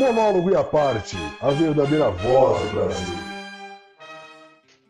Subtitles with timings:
[0.00, 3.14] Monólogo e a parte, a verdadeira voz do Brasil.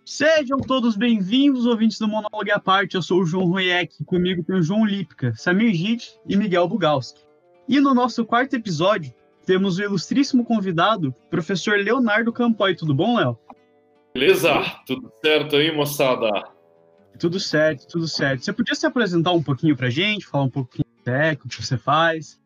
[0.05, 2.95] Sejam todos bem-vindos, ouvintes do Monólogo e a parte.
[2.95, 7.21] Eu sou o João Royek, comigo tem o João Lipka, Samir Git e Miguel Bugalski.
[7.69, 9.13] E no nosso quarto episódio,
[9.45, 12.77] temos o ilustríssimo convidado, professor Leonardo Campoy.
[12.77, 13.37] Tudo bom, Léo?
[14.15, 14.63] Beleza?
[14.87, 16.31] Tudo certo aí, moçada?
[17.19, 18.45] Tudo certo, tudo certo.
[18.45, 21.61] Você podia se apresentar um pouquinho pra gente, falar um pouquinho do é, o que
[21.61, 22.40] você faz?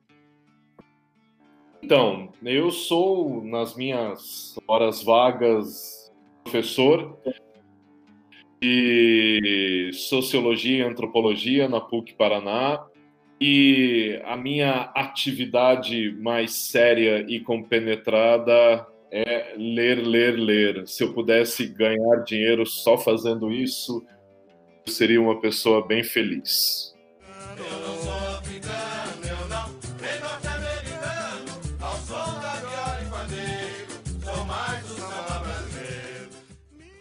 [1.85, 6.11] Então, eu sou, nas minhas horas vagas,
[6.43, 7.15] professor
[8.59, 12.83] de Sociologia e Antropologia na PUC Paraná.
[13.39, 20.89] E a minha atividade mais séria e compenetrada é ler, ler, ler.
[20.89, 24.03] Se eu pudesse ganhar dinheiro só fazendo isso,
[24.87, 26.95] eu seria uma pessoa bem feliz.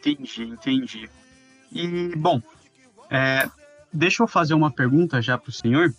[0.05, 1.09] Entendi, entendi.
[1.71, 2.41] E, bom,
[3.09, 3.49] é,
[3.91, 5.93] deixa eu fazer uma pergunta já para o senhor.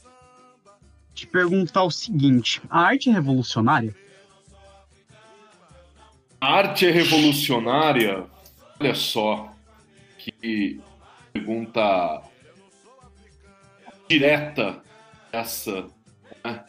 [1.15, 3.95] Te perguntar o seguinte: a arte é revolucionária?
[6.41, 8.27] A arte é revolucionária?
[8.79, 9.51] Olha só,
[10.19, 10.81] que
[11.33, 12.23] pergunta
[14.09, 14.83] direta
[15.33, 15.87] essa.
[16.45, 16.65] Né?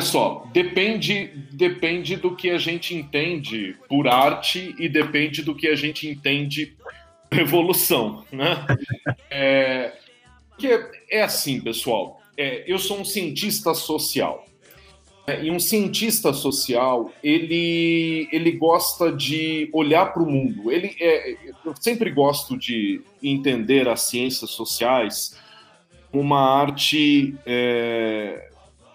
[0.00, 5.68] Olha só, depende, depende do que a gente entende por arte e depende do que
[5.68, 6.74] a gente entende
[7.28, 8.66] por revolução, né?
[9.32, 9.92] É,
[10.48, 10.68] porque
[11.10, 12.20] é assim, pessoal.
[12.36, 14.44] É, eu sou um cientista social.
[15.28, 15.44] Né?
[15.44, 20.72] E um cientista social, ele, ele gosta de olhar para o mundo.
[20.72, 25.38] Ele é, eu sempre gosto de entender as ciências sociais
[26.12, 28.50] uma arte é,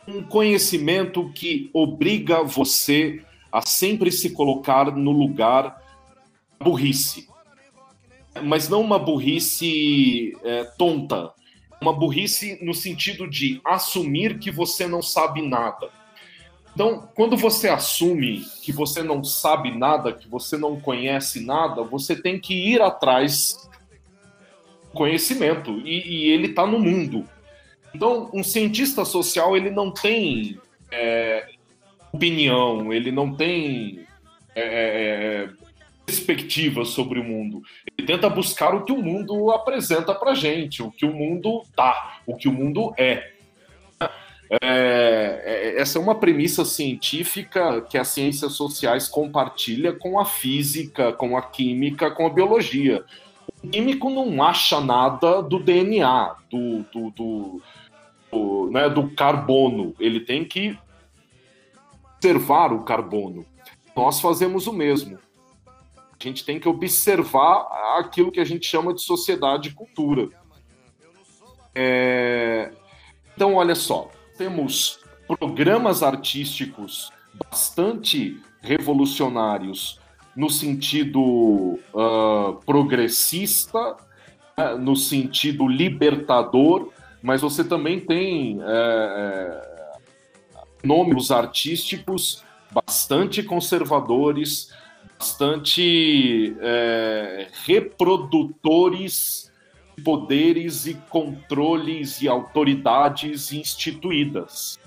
[0.07, 5.81] um conhecimento que obriga você a sempre se colocar no lugar
[6.59, 7.27] burrice.
[8.43, 11.31] Mas não uma burrice é, tonta,
[11.81, 15.89] uma burrice no sentido de assumir que você não sabe nada.
[16.73, 22.13] Então, quando você assume que você não sabe nada, que você não conhece nada, você
[22.13, 23.69] tem que ir atrás
[24.83, 27.25] do conhecimento e, e ele está no mundo.
[27.95, 30.59] Então, um cientista social ele não tem
[30.91, 31.47] é,
[32.11, 34.06] opinião, ele não tem
[34.53, 35.50] é, é, é
[36.05, 37.63] perspectiva sobre o mundo.
[37.97, 42.19] Ele tenta buscar o que o mundo apresenta para gente, o que o mundo dá,
[42.28, 43.31] o que o mundo é.
[44.01, 45.81] É, é.
[45.81, 51.41] essa é uma premissa científica que as ciências sociais compartilha com a física, com a
[51.41, 53.05] química, com a biologia.
[53.63, 57.61] O químico não acha nada do DNA, do, do do,
[58.71, 60.77] né, do carbono, ele tem que
[62.17, 63.45] observar o carbono.
[63.95, 65.17] Nós fazemos o mesmo.
[65.67, 70.29] A gente tem que observar aquilo que a gente chama de sociedade e cultura.
[71.73, 72.71] É...
[73.35, 77.11] Então, olha só, temos programas artísticos
[77.49, 79.99] bastante revolucionários
[80.35, 83.97] no sentido uh, progressista,
[84.57, 86.91] né, no sentido libertador,
[87.25, 94.71] mas você também tem é, é, nomes artísticos bastante conservadores,
[95.17, 99.51] bastante é, reprodutores
[99.97, 104.77] de poderes e controles e autoridades instituídas.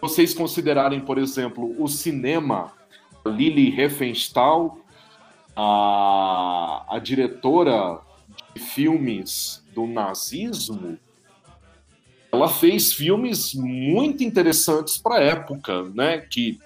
[0.00, 2.72] Vocês considerarem, por exemplo, o cinema,
[3.24, 4.80] Lili Riefenstahl,
[5.54, 8.00] a, a diretora
[8.52, 10.98] de filmes do nazismo,
[12.34, 16.18] ela fez filmes muito interessantes para a época, né?
[16.18, 16.58] Que,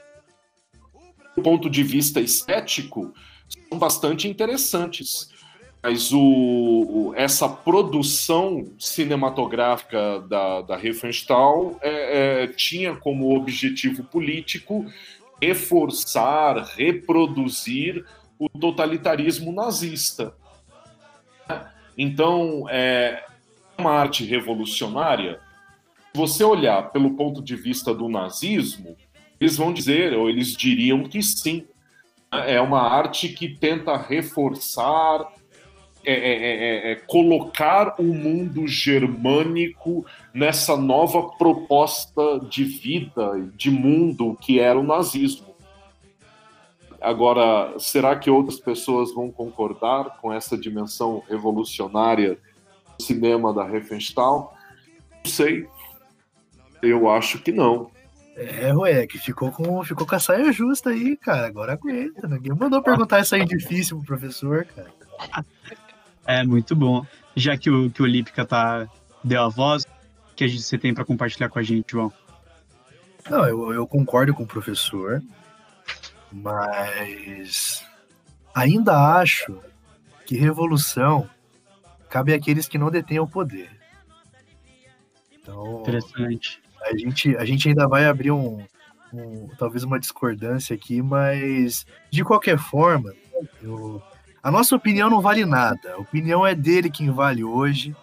[1.36, 3.12] do ponto de vista estético,
[3.68, 5.30] são bastante interessantes.
[5.82, 14.86] Mas o, essa produção cinematográfica da, da Riefenstahl é, é, tinha como objetivo político
[15.40, 18.04] reforçar, reproduzir
[18.38, 20.34] o totalitarismo nazista.
[21.96, 23.24] Então, é
[23.76, 25.40] uma arte revolucionária
[26.14, 28.96] você olhar pelo ponto de vista do nazismo,
[29.40, 31.66] eles vão dizer, ou eles diriam que sim.
[32.30, 35.26] É uma arte que tenta reforçar,
[36.04, 44.36] é, é, é, é, colocar o mundo germânico nessa nova proposta de vida, de mundo
[44.40, 45.48] que era o nazismo.
[47.00, 52.38] Agora, será que outras pessoas vão concordar com essa dimensão revolucionária
[52.98, 54.54] do cinema da Riefenstahl?
[55.24, 55.66] Não sei,
[56.82, 57.90] eu acho que não.
[58.36, 61.48] É, ué, que ficou com, ficou com a saia justa aí, cara.
[61.48, 62.28] Agora aguenta.
[62.28, 64.92] Ninguém mandou perguntar isso aí difícil pro professor, cara.
[66.24, 67.04] É, muito bom.
[67.34, 68.86] Já que o, que o Lípica tá,
[69.24, 72.12] deu a voz, o que a gente, você tem para compartilhar com a gente, João?
[73.28, 75.22] Não, eu, eu concordo com o professor,
[76.30, 77.84] mas
[78.54, 79.58] ainda acho
[80.24, 81.28] que revolução
[82.08, 83.70] cabe àqueles que não detêm o poder.
[85.32, 86.60] Então, Interessante.
[86.88, 88.64] A gente, a gente ainda vai abrir um,
[89.12, 93.12] um- talvez uma discordância aqui, mas de qualquer forma,
[93.62, 94.02] eu-
[94.42, 95.92] a nossa opinião não vale nada.
[95.94, 97.94] A opinião é dele quem vale hoje.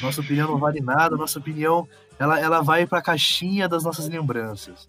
[0.00, 1.16] Nossa opinião não vale nada.
[1.16, 1.88] Nossa opinião
[2.18, 4.88] ela, ela vai para a caixinha das nossas lembranças.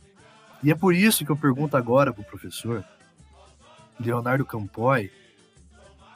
[0.64, 2.84] E é por isso que eu pergunto agora para o professor
[4.00, 5.12] Leonardo Campoy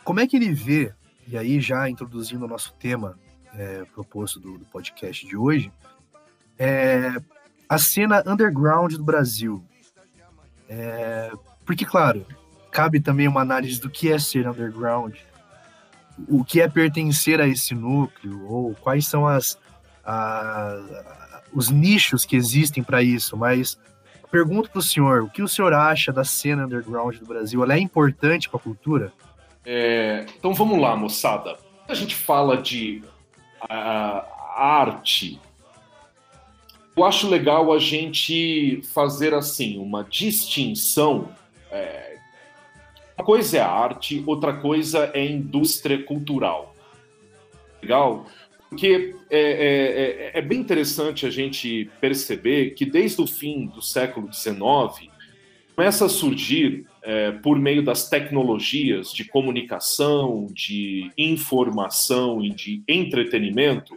[0.04, 0.92] como é que ele vê,
[1.28, 3.18] e aí já introduzindo o nosso tema
[3.54, 5.72] é, proposto do, do podcast de hoje,
[6.64, 7.16] é,
[7.68, 9.64] a cena underground do Brasil.
[10.70, 11.32] É,
[11.66, 12.24] porque, claro,
[12.72, 15.16] cabe também uma análise do que é ser underground,
[16.28, 19.58] o que é pertencer a esse núcleo, ou quais são as,
[20.06, 23.36] a- os nichos que existem para isso.
[23.36, 23.80] Mas
[24.30, 27.64] pergunto para o senhor, o que o senhor acha da cena underground do Brasil?
[27.64, 29.12] Ela é importante para a cultura?
[29.66, 31.58] É, então vamos lá, moçada.
[31.90, 33.04] A gente fala de
[33.68, 34.26] ah,
[34.56, 35.40] arte,
[36.96, 41.30] eu acho legal a gente fazer assim uma distinção.
[41.72, 42.18] é,
[43.18, 46.76] uma coisa é arte, outra coisa é indústria cultural.
[47.82, 48.26] Legal?
[48.68, 53.82] Porque é, é- é- é bem interessante a gente perceber que desde o fim do
[53.82, 55.10] século XIX
[55.76, 63.96] começa a surgir é, por meio das tecnologias de comunicação, de informação e de entretenimento,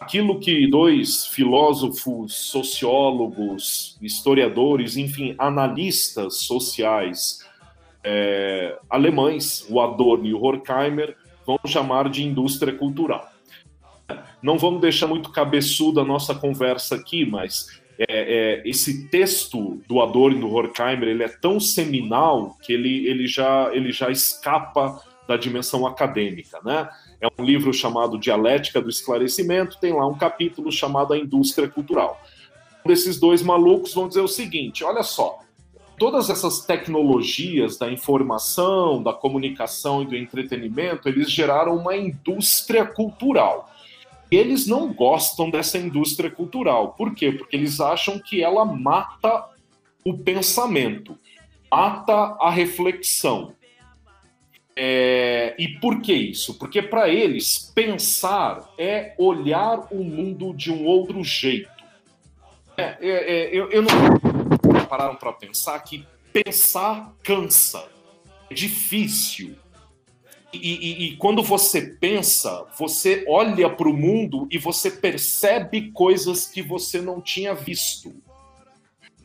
[0.00, 7.46] aquilo que dois filósofos, sociólogos, historiadores, enfim, analistas sociais
[8.02, 11.16] é, alemães, o Adorno e o Horkheimer,
[11.46, 13.30] vão chamar de indústria cultural.
[14.42, 20.00] Não vamos deixar muito cabeçuda a nossa conversa aqui, mas é, é, esse texto do
[20.00, 25.02] Adorno e do Horkheimer ele é tão seminal que ele, ele, já, ele já escapa
[25.26, 26.58] da dimensão acadêmica.
[26.64, 26.88] Né?
[27.20, 32.20] É um livro chamado Dialética do Esclarecimento, tem lá um capítulo chamado A Indústria Cultural.
[32.84, 35.40] Um desses dois malucos vão dizer o seguinte: olha só,
[35.98, 43.68] todas essas tecnologias da informação, da comunicação e do entretenimento, eles geraram uma indústria cultural
[44.30, 46.92] eles não gostam dessa indústria cultural.
[46.92, 47.32] Por quê?
[47.32, 49.46] Porque eles acham que ela mata
[50.04, 51.16] o pensamento,
[51.70, 53.54] mata a reflexão.
[54.80, 56.54] É, e por que isso?
[56.54, 61.68] Porque para eles, pensar é olhar o mundo de um outro jeito.
[62.76, 67.88] É, é, é, eu, eu não pararam para pensar que pensar cansa,
[68.48, 69.56] é difícil.
[70.52, 76.46] E, e- e quando você pensa, você olha para o mundo e você percebe coisas
[76.46, 78.14] que você não tinha visto.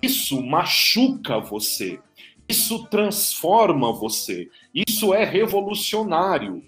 [0.02, 2.00] Isso machuca você.
[2.48, 4.50] Isso transforma você.
[4.74, 6.64] Isso é revolucionário.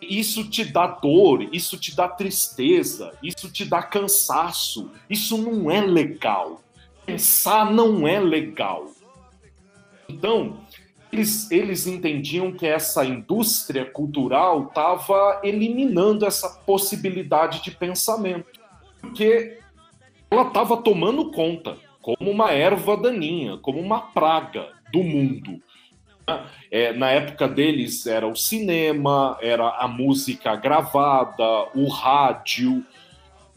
[0.00, 4.90] Isso te dá dor, isso te dá tristeza, isso te dá cansaço.
[5.08, 6.62] Isso não é legal.
[7.04, 8.90] Pensar não é legal.
[10.08, 10.58] Então,
[11.12, 18.60] eles, eles entendiam que essa indústria cultural estava eliminando essa possibilidade de pensamento,
[19.00, 19.58] porque
[20.30, 25.60] ela estava tomando conta, como uma erva daninha, como uma praga do mundo.
[26.70, 32.84] É, na época deles era o cinema, era a música gravada, o rádio,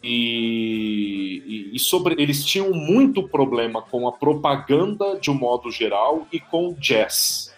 [0.04, 6.28] e, e- e sobre eles tinham muito problema com a propaganda de um modo geral
[6.32, 7.54] e com jazz.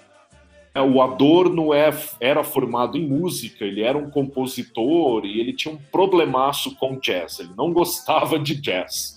[0.73, 1.89] É, O Adorno é,
[2.19, 7.39] era formado em música, ele era um compositor e ele tinha um problemaço com jazz,
[7.39, 9.15] ele não gostava de jazz.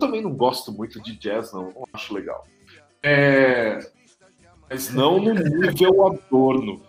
[0.00, 2.44] Também não gosto muito de jazz, não, não acho legal.
[3.02, 3.78] É,
[4.68, 6.80] mas não no nível Adorno.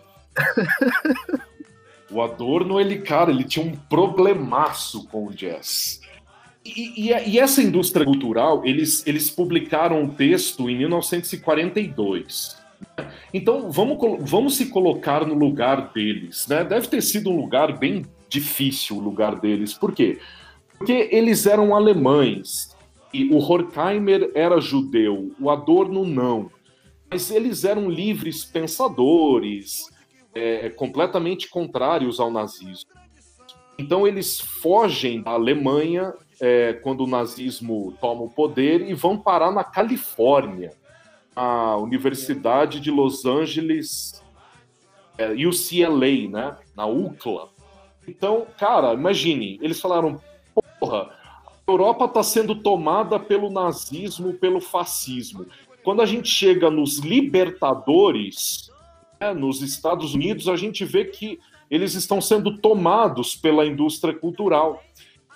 [2.10, 6.00] O Adorno, ele, cara, ele tinha um problemaço com o jazz.
[6.64, 12.56] E, e- e essa indústria cultural, eles, eles publicaram um texto em 1942.
[12.98, 13.10] né?
[13.32, 13.98] Então, vamos,
[14.30, 16.46] vamos se colocar no lugar deles.
[16.46, 16.62] Né?
[16.64, 19.72] Deve ter sido um lugar bem difícil o lugar deles.
[19.74, 20.18] Por quê?
[20.78, 22.71] Porque eles eram alemães.
[23.12, 26.50] E o Horkheimer era judeu, o Adorno não.
[27.10, 29.90] Mas eles eram livres pensadores,
[30.34, 32.90] é, completamente contrários ao nazismo.
[33.78, 39.52] Então eles fogem da Alemanha é, quando o nazismo toma o poder e vão parar
[39.52, 40.72] na Califórnia,
[41.34, 44.22] a Universidade de Los Angeles,
[45.16, 46.56] é, UCLA, né?
[46.76, 47.48] Na UCLA.
[48.06, 50.20] Então, cara, imagine, eles falaram,
[50.80, 51.10] porra,
[51.66, 55.46] Europa está sendo tomada pelo nazismo, pelo fascismo.
[55.84, 58.70] Quando a gente chega nos libertadores,
[59.20, 61.38] né, nos Estados Unidos, a gente vê que
[61.70, 64.82] eles estão sendo tomados pela indústria cultural.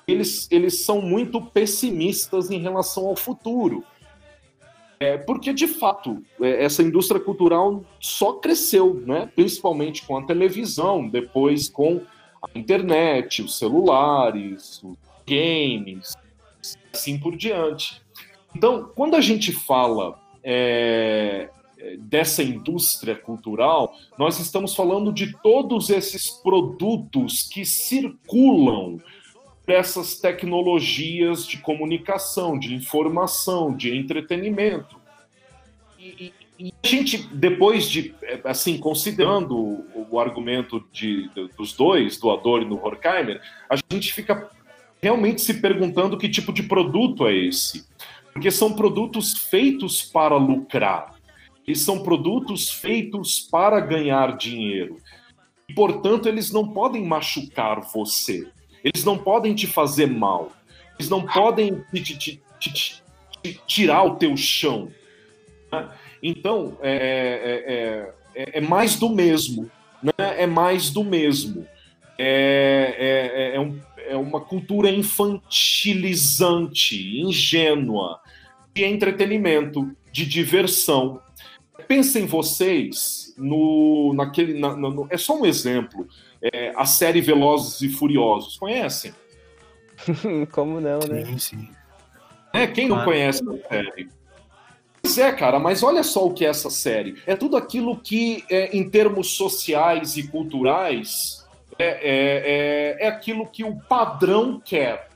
[0.06, 3.83] Eles, eles são muito pessimistas em relação ao futuro.
[4.99, 9.30] É, porque, de fato, é, essa indústria cultural só cresceu, né?
[9.35, 12.00] principalmente com a televisão, depois com
[12.42, 14.83] a internet, os celulares,
[15.26, 16.14] games,
[16.92, 18.00] assim por diante.
[18.54, 21.50] Então, quando a gente fala é,
[21.99, 28.99] dessa indústria cultural, nós estamos falando de todos esses produtos que circulam
[29.66, 34.97] dessas tecnologias de comunicação, de informação, de entretenimento.
[35.99, 38.14] E, e, a gente, depois de,
[38.45, 43.76] assim, considerando o, o argumento de, de, dos dois, do Adorno e do Horkheimer, a
[43.92, 44.49] gente fica
[45.03, 47.87] realmente se perguntando que tipo de produto é esse.
[48.33, 51.15] Porque são produtos feitos para lucrar.
[51.67, 54.99] E são produtos feitos para ganhar dinheiro.
[55.69, 58.47] E, portanto, eles não podem machucar você.
[58.85, 60.53] Eles não podem te fazer mal.
[60.99, 63.03] Eles não podem te, te, te,
[63.43, 64.93] te tirar o teu chão.
[65.73, 65.88] Né?
[66.23, 69.71] Então, é, é, é, é, mais do mesmo.
[70.03, 70.12] Né?
[70.19, 71.67] É mais do mesmo.
[72.19, 78.21] É, é, um, é uma cultura infantilizante, ingênua,
[78.75, 81.21] de entretenimento, de diversão.
[81.89, 84.59] Pensem vocês no, naquele.
[84.59, 86.09] Na, no, é só um exemplo
[86.43, 88.57] é, a série Velozes e Furiosos.
[88.57, 89.13] Conhecem?
[90.53, 91.25] Como não, né?
[91.25, 91.69] Sim, sim.
[92.53, 94.09] É, quem não conhece a série?
[95.03, 97.17] Pois é, cara, mas olha só o que é essa série.
[97.27, 101.46] É tudo aquilo que, é, em termos sociais e culturais,
[101.78, 105.09] é, é, é, é aquilo que o padrão quer.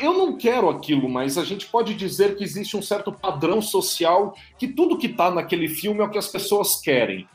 [0.00, 4.34] Eu não quero aquilo, mas a gente pode dizer que existe um certo padrão social
[4.58, 7.26] que tudo que está naquele filme é o que as pessoas querem.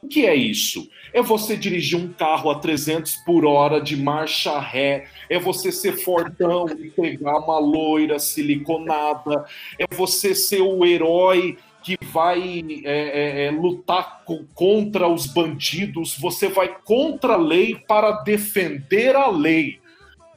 [0.00, 0.88] O que é isso?
[1.12, 5.92] É você dirigir um carro a 300 por hora de marcha ré, é você ser
[5.98, 9.44] fortão e pegar uma loira siliconada,
[9.76, 11.58] é você ser o herói
[11.96, 14.22] que vai é, é, é lutar
[14.54, 19.78] contra os bandidos, você vai contra a lei para defender a lei.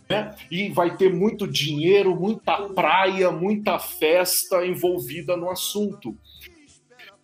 [0.10, 0.34] Né?
[0.50, 6.16] E vai ter muito dinheiro, muita praia, muita festa envolvida no assunto.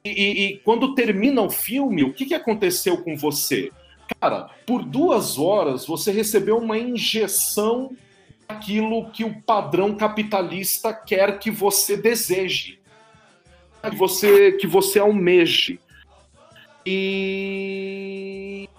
[0.03, 3.71] E, e, quando termina o filme, o que, que aconteceu com você?
[4.19, 7.91] Cara, por duas horas você recebeu uma injeção
[8.47, 12.79] daquilo que o padrão capitalista quer que você deseje,
[13.89, 15.79] que você, que você almeje.
[16.85, 18.69] E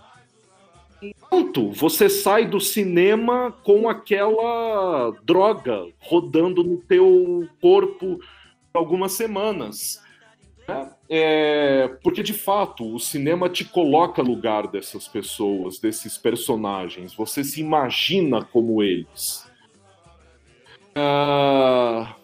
[1.29, 8.19] pronto, você sai do cinema com aquela droga rodando no teu corpo
[8.73, 10.03] algumas semanas.
[11.09, 17.15] É, porque de fato o cinema te coloca no lugar dessas pessoas, desses personagens.
[17.15, 19.49] Você se imagina como eles.
[20.95, 22.15] Ah,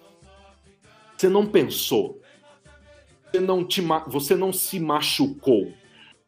[1.17, 2.21] você não pensou.
[3.35, 5.73] Você não, te, você não se machucou.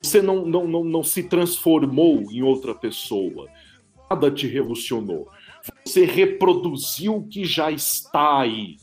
[0.02, 3.48] Você não, não, não, não se transformou em outra pessoa.
[4.10, 5.28] Nada te revolucionou.
[5.84, 8.74] Você reproduziu o que já está aí.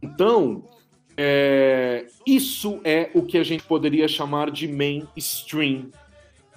[0.00, 0.64] Então,
[1.14, 5.90] é, isso é o que a gente poderia chamar de mainstream.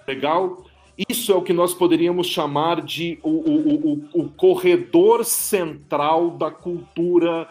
[0.08, 0.64] Legal?
[1.10, 6.50] Isso é o que nós poderíamos chamar de o, o, o, o corredor central da
[6.50, 7.50] cultura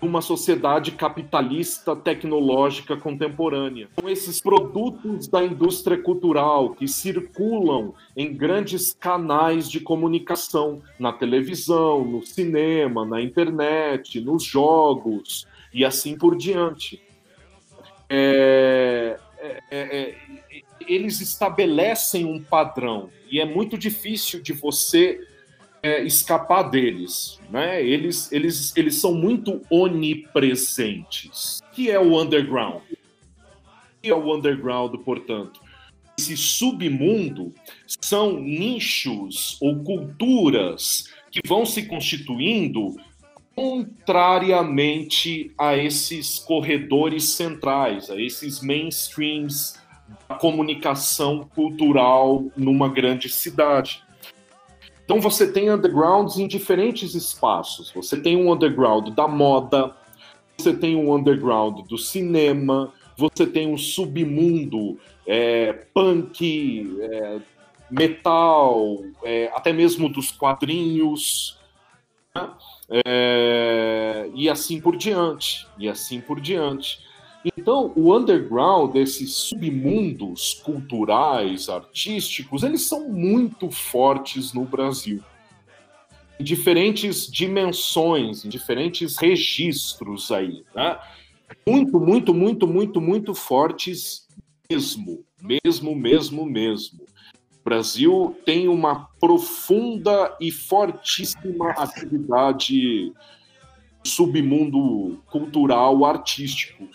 [0.00, 3.88] uma sociedade capitalista tecnológica contemporânea.
[3.98, 12.04] São esses produtos da indústria cultural que circulam em grandes canais de comunicação, na televisão,
[12.04, 17.02] no cinema, na internet, nos jogos, e assim por diante.
[18.08, 20.14] É, é, é, é,
[20.86, 25.20] eles estabelecem um padrão e é muito difícil de você
[25.86, 27.38] é, escapar deles.
[27.48, 27.80] Né?
[27.84, 31.60] Eles, eles, eles são muito onipresentes.
[31.60, 32.82] O que é o underground?
[32.90, 32.96] O
[34.02, 35.60] que é o underground, portanto?
[36.18, 37.54] Esse submundo
[38.00, 42.96] são nichos ou culturas que vão se constituindo
[43.54, 49.78] contrariamente a esses corredores centrais, a esses mainstreams
[50.28, 54.02] da comunicação cultural numa grande cidade.
[55.06, 57.92] Então você tem undergrounds em diferentes espaços.
[57.92, 59.94] Você tem um underground da moda,
[60.58, 67.38] você tem um underground do cinema, você tem um submundo é, punk, é,
[67.88, 71.56] metal, é, até mesmo dos quadrinhos,
[72.34, 72.50] né?
[72.88, 77.05] É, e assim por diante, e assim por diante.
[77.44, 85.22] Então, o underground, esses submundos culturais, artísticos, eles são muito fortes no Brasil.
[86.38, 90.98] Em diferentes dimensões, em diferentes registros aí, né?
[91.66, 94.26] Muito, muito, muito, muito, muito fortes
[94.68, 97.04] mesmo, mesmo, mesmo, mesmo.
[97.60, 103.12] O Brasil tem uma profunda e fortíssima atividade
[104.04, 106.88] submundo cultural, artístico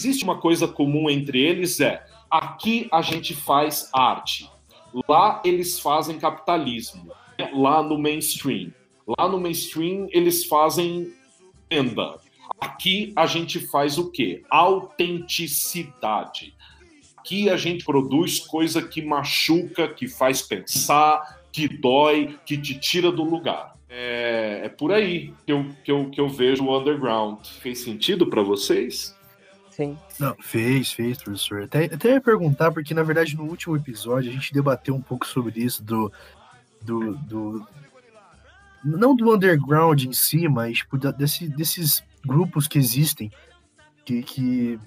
[0.00, 4.50] existe uma coisa comum entre eles é aqui a gente faz arte,
[5.06, 7.12] lá eles fazem capitalismo,
[7.52, 8.72] lá no mainstream.
[9.18, 11.12] Lá no mainstream eles fazem
[11.70, 12.18] venda.
[12.58, 14.42] Aqui a gente faz o quê?
[14.48, 16.54] Autenticidade.
[17.18, 23.12] Aqui a gente produz coisa que machuca, que faz pensar, que dói, que te tira
[23.12, 23.76] do lugar.
[23.88, 27.44] É, é por aí que eu, que, eu, que eu vejo o underground.
[27.60, 29.18] Fez sentido para vocês?
[29.80, 29.96] Sim.
[30.18, 31.62] Não, fez, fez, professor.
[31.62, 35.26] Até, até ia perguntar, porque na verdade no último episódio a gente debateu um pouco
[35.26, 36.12] sobre isso, do.
[36.82, 37.66] do, do
[38.84, 43.32] não do underground em si, mas tipo, desse, desses grupos que existem,
[44.04, 44.78] que, que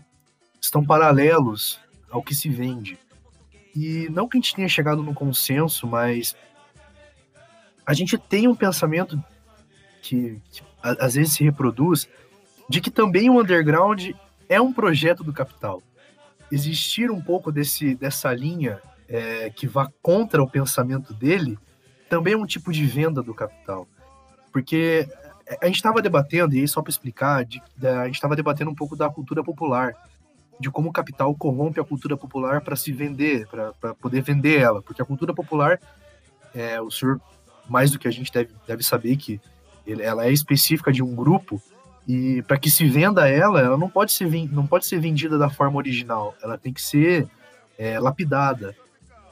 [0.61, 1.79] estão paralelos
[2.11, 2.99] ao que se vende.
[3.75, 6.35] E não que a gente tenha chegado no consenso, mas
[7.83, 9.19] a gente tem um pensamento
[10.03, 12.07] que, que às vezes se reproduz
[12.69, 14.11] de que também o underground
[14.49, 15.81] é um projeto do capital.
[16.51, 21.57] Existir um pouco desse, dessa linha é, que vá contra o pensamento dele
[22.09, 23.87] também é um tipo de venda do capital.
[24.51, 25.07] Porque
[25.61, 28.75] a gente estava debatendo, e aí só para explicar, de, a gente estava debatendo um
[28.75, 29.93] pouco da cultura popular,
[30.59, 34.81] de como o capital corrompe a cultura popular para se vender, para poder vender ela.
[34.81, 35.79] Porque a cultura popular,
[36.53, 37.19] é, o senhor,
[37.67, 39.41] mais do que a gente deve, deve saber que
[39.87, 41.61] ela é específica de um grupo,
[42.07, 45.49] e para que se venda ela, ela não pode ser, não pode ser vendida da
[45.49, 47.27] forma original, ela tem que ser
[47.77, 48.75] é, lapidada.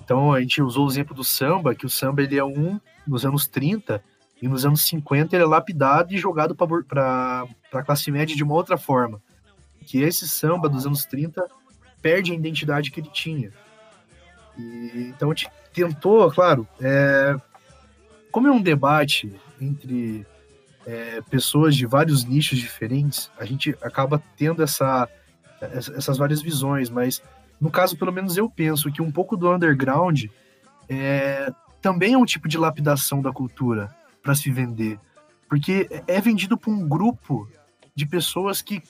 [0.04, 3.26] Então a gente usou o exemplo do samba, que o samba ele é um nos
[3.26, 4.02] anos 30
[4.42, 8.54] e nos anos 50 ele é lapidado e jogado para a classe média de uma
[8.54, 9.22] outra forma.
[9.86, 11.46] Que esse samba dos anos 30
[12.02, 13.52] perde a identidade que ele tinha.
[14.58, 17.36] E, então a gente tentou, claro, é,
[18.32, 20.26] como é um debate entre
[20.86, 25.08] é, pessoas de vários nichos diferentes, a gente acaba tendo essa,
[25.60, 27.22] essas várias visões, mas
[27.60, 30.26] no caso, pelo menos eu penso que um pouco do underground
[30.90, 35.00] é, também é um tipo de lapidação da cultura para se vender,
[35.48, 37.48] porque é vendido por um grupo
[37.96, 38.82] de pessoas que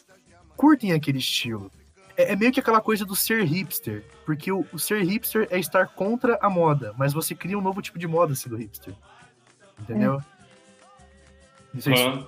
[0.56, 1.72] curtem aquele estilo.
[2.16, 5.60] É, é meio que aquela coisa do ser hipster, porque o, o ser hipster é
[5.60, 8.94] estar contra a moda, mas você cria um novo tipo de moda sendo hipster.
[9.80, 10.20] Entendeu?
[10.20, 10.41] É.
[11.74, 12.24] Não sei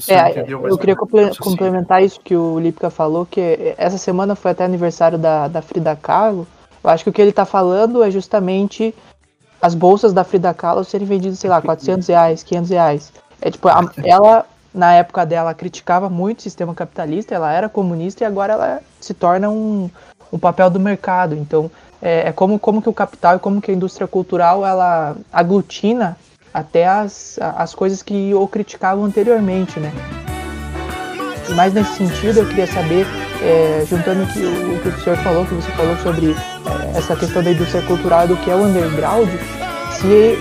[0.00, 4.64] se é, eu queria complementar isso que o Lipka falou, que essa semana foi até
[4.64, 6.46] aniversário da, da Frida Kahlo.
[6.82, 8.94] Eu acho que o que ele está falando é justamente
[9.60, 13.12] as bolsas da Frida Kahlo serem vendidas, sei lá, 400 reais, 500 reais.
[13.40, 18.22] É tipo, a, ela, na época dela, criticava muito o sistema capitalista, ela era comunista
[18.22, 19.90] e agora ela se torna um,
[20.32, 21.34] um papel do mercado.
[21.34, 21.68] Então,
[22.00, 26.16] é, é como, como que o capital e como que a indústria cultural, ela aglutina
[26.52, 29.92] até as, as coisas que o criticavam anteriormente, né?
[31.54, 33.06] Mais nesse sentido, eu queria saber,
[33.42, 37.16] é, juntando que o, o que o senhor falou, que você falou sobre é, essa
[37.16, 39.28] questão da indústria cultural do que é o underground,
[39.92, 40.36] se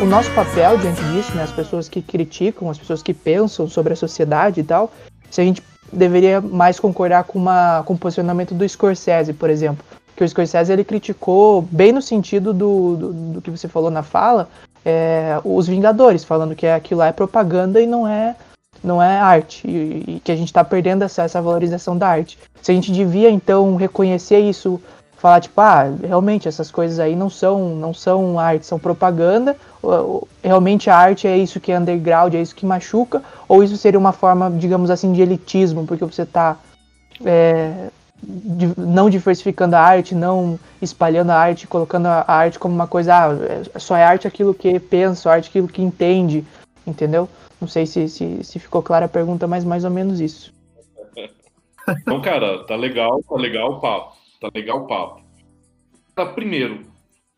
[0.00, 3.92] o nosso papel diante disso, né, as pessoas que criticam, as pessoas que pensam sobre
[3.92, 4.90] a sociedade e tal,
[5.30, 9.84] se a gente deveria mais concordar com, uma, com o posicionamento do Scorsese, por exemplo,
[10.16, 14.02] que o Scorsese ele criticou bem no sentido do, do, do que você falou na
[14.02, 14.48] fala,
[14.84, 18.36] é, os Vingadores, falando que aquilo lá é propaganda e não é
[18.82, 22.38] não é arte, e, e que a gente está perdendo essa, essa valorização da arte.
[22.62, 24.80] Se a gente devia então reconhecer isso,
[25.18, 29.54] falar tipo, ah, realmente essas coisas aí não são não são arte, são propaganda.
[30.42, 33.98] Realmente a arte é isso que é underground, é isso que machuca, ou isso seria
[33.98, 36.56] uma forma, digamos assim, de elitismo, porque você está
[37.24, 37.90] é,
[38.76, 43.32] não diversificando a arte, não espalhando a arte, colocando a arte como uma coisa, ah,
[43.74, 46.44] é, só é arte aquilo que pensa, arte aquilo que entende,
[46.86, 47.28] entendeu?
[47.60, 50.52] Não sei se, se, se ficou clara a pergunta, mas mais ou menos isso.
[52.02, 55.22] Então, cara, tá legal, tá legal o papo, tá legal o papo.
[56.14, 56.82] Tá, primeiro,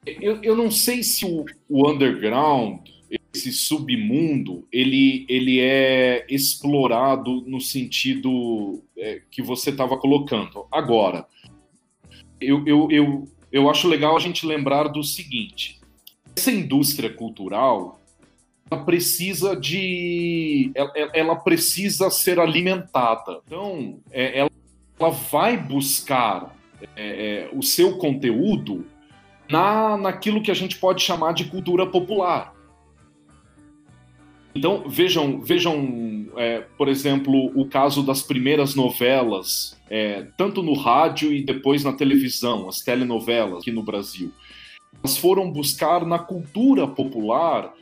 [0.04, 2.80] eu, eu não sei se o, o underground,
[3.32, 10.66] esse submundo, ele, ele é explorado no sentido é, que você estava colocando.
[10.70, 11.26] Agora,
[12.40, 15.80] eu, eu, eu, eu acho legal a gente lembrar do seguinte:
[16.36, 17.98] essa indústria cultural
[18.70, 23.40] ela precisa de ela, ela precisa ser alimentada.
[23.46, 24.50] Então, é, ela,
[24.98, 26.56] ela vai buscar
[26.96, 28.86] é, é, o seu conteúdo
[29.50, 32.54] na, naquilo que a gente pode chamar de cultura popular.
[34.54, 41.32] Então, vejam, vejam é, por exemplo, o caso das primeiras novelas, é, tanto no rádio
[41.32, 44.30] e depois na televisão, as telenovelas aqui no Brasil.
[45.02, 47.72] Elas foram buscar na cultura popular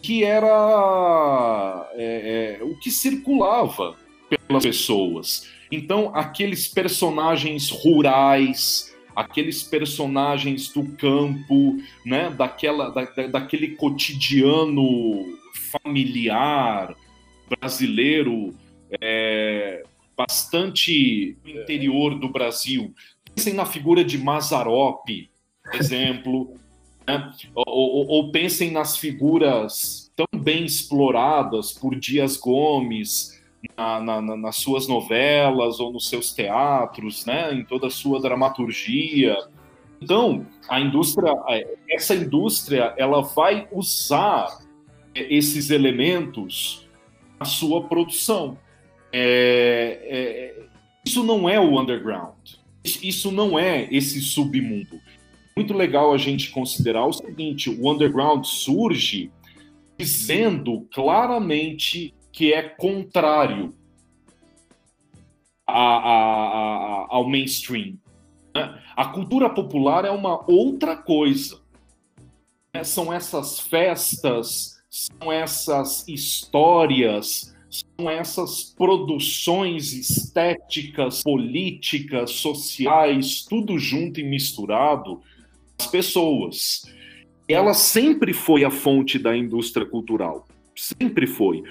[0.00, 3.94] que era é, é o que circulava
[4.28, 5.48] pelas pessoas.
[5.70, 15.40] Então, aqueles personagens rurais, aqueles personagens do campo, né, daquela, da, daquele cotidiano
[15.72, 16.94] familiar
[17.48, 18.54] brasileiro,
[19.00, 19.82] é,
[20.16, 22.94] bastante interior do Brasil.
[23.34, 25.30] Pensem na figura de Mazarope,
[25.72, 26.54] exemplo,
[27.06, 27.32] né?
[27.54, 33.40] ou, ou, ou pensem nas figuras tão bem exploradas por Dias Gomes,
[33.76, 39.36] na, na, nas suas novelas ou nos seus teatros, né, em toda a sua dramaturgia.
[40.00, 41.32] Então, a indústria,
[41.88, 44.58] essa indústria, ela vai usar
[45.14, 46.88] esses elementos
[47.38, 48.58] na sua produção.
[49.12, 50.64] É, é,
[51.04, 52.54] isso não é o underground.
[52.84, 55.00] Isso não é esse submundo.
[55.56, 59.30] Muito legal a gente considerar o seguinte: o underground surge
[59.98, 63.74] dizendo claramente que é contrário
[65.66, 67.98] a, a, a, ao mainstream.
[68.54, 68.82] Né?
[68.96, 71.60] A cultura popular é uma outra coisa.
[72.74, 72.82] Né?
[72.82, 84.22] São essas festas, são essas histórias, são essas produções estéticas, políticas, sociais, tudo junto e
[84.22, 85.22] misturado,
[85.78, 86.82] as pessoas.
[87.48, 90.46] Ela sempre foi a fonte da indústria cultural.
[90.76, 91.62] Sempre foi.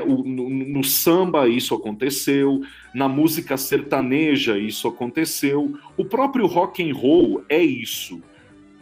[0.00, 2.60] O, no, no, samba isso aconteceu,
[2.92, 8.20] na música sertaneja isso aconteceu, o próprio rock and roll é isso.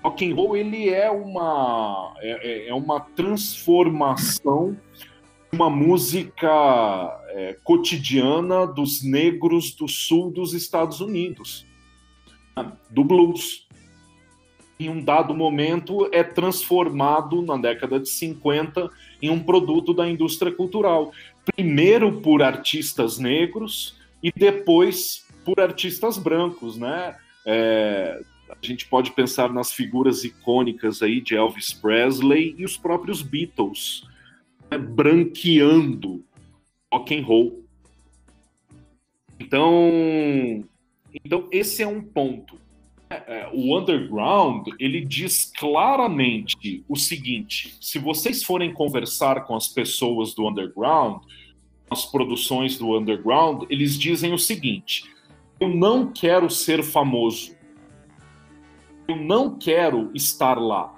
[0.07, 4.77] Rock and roll ele é uma é, é, é uma transformação
[5.53, 6.49] uma música
[7.31, 11.67] é, cotidiana dos negros do sul dos Estados Unidos,
[12.91, 13.67] do blues
[14.79, 18.91] em um dado momento é transformado na década de 50
[19.23, 21.13] em um produto da indústria cultural.
[21.57, 27.17] Primeiro por artistas negros e depois por artistas brancos, né?
[27.47, 33.23] É, a gente pode pensar nas figuras icônicas aí de Elvis Presley e os próprios
[33.23, 34.05] Beatles,
[34.71, 34.79] né?
[34.79, 36.25] branqueando
[36.93, 37.65] rock and roll.
[39.39, 40.65] Então,
[41.25, 42.59] então esse é um ponto.
[43.09, 50.35] É, o underground ele diz claramente o seguinte: se vocês forem conversar com as pessoas
[50.35, 51.23] do underground,
[51.89, 55.05] as produções do underground, eles dizem o seguinte:
[55.61, 57.56] eu não quero ser famoso,
[59.09, 60.95] eu não quero estar lá.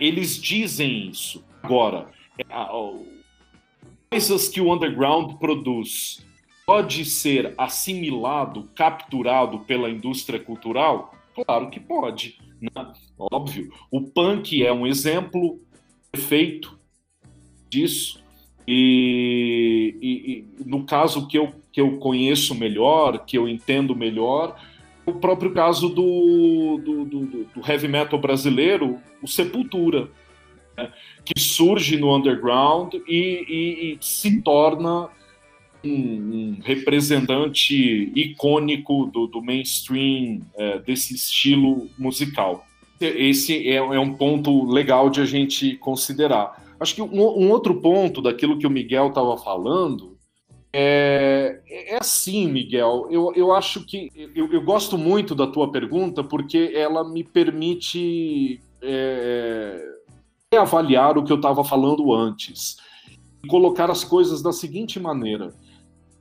[0.00, 1.44] Eles dizem isso.
[1.62, 2.44] Agora, é,
[4.10, 6.24] coisas que o underground produz
[6.66, 11.14] pode ser assimilado, capturado pela indústria cultural?
[11.34, 12.92] Claro que pode, né?
[13.18, 13.72] óbvio.
[13.90, 15.58] O punk é um exemplo
[16.12, 16.78] perfeito
[17.70, 18.22] disso.
[18.66, 24.60] E, e, e, no caso que eu, que eu conheço melhor, que eu entendo melhor,
[25.08, 30.08] o próprio caso do, do, do, do heavy metal brasileiro, o Sepultura,
[30.76, 30.92] né?
[31.24, 35.08] que surge no underground e, e se torna
[35.84, 42.66] um, um representante icônico do, do mainstream é, desse estilo musical.
[43.00, 46.64] Esse é, é, um ponto legal de a gente considerar.
[46.80, 50.17] Acho que um, um outro ponto daquilo que o Miguel estava falando
[50.72, 53.08] é, é assim, Miguel.
[53.10, 58.60] Eu, eu acho que eu, eu gosto muito da tua pergunta porque ela me permite
[58.82, 59.82] é,
[60.56, 62.76] avaliar o que eu estava falando antes
[63.46, 65.52] colocar as coisas da seguinte maneira.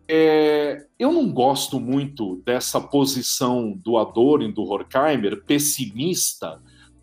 [0.07, 6.61] É, eu não gosto muito dessa posição do Adorno e do Horkheimer, pessimista,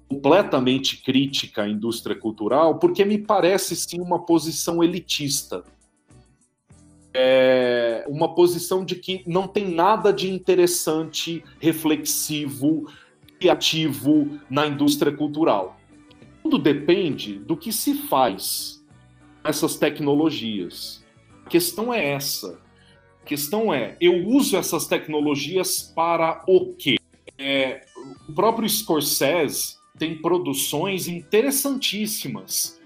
[0.08, 5.64] completamente crítica à indústria cultural, porque me parece sim uma posição elitista.
[7.14, 12.90] É uma posição de que não tem nada de interessante, reflexivo,
[13.38, 15.78] criativo na indústria cultural.
[16.42, 18.84] Tudo depende do que se faz
[19.42, 21.04] com essas tecnologias.
[21.46, 22.58] A questão é essa.
[23.22, 26.96] A questão é, eu uso essas tecnologias para o quê?
[27.38, 27.84] É,
[28.28, 32.80] o próprio Scorsese tem produções interessantíssimas?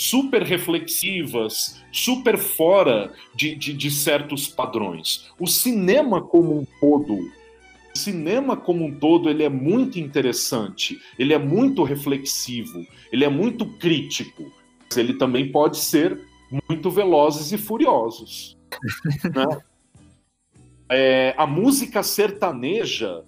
[0.00, 5.30] Super reflexivas, super fora de, de, de certos padrões.
[5.38, 7.14] O cinema como um todo
[7.94, 13.28] o cinema como um todo ele é muito interessante, ele é muito reflexivo, ele é
[13.28, 14.50] muito crítico,
[14.88, 16.18] mas ele também pode ser
[16.68, 18.56] muito velozes e furiosos.
[19.34, 19.60] né?
[20.88, 23.22] é, a música sertaneja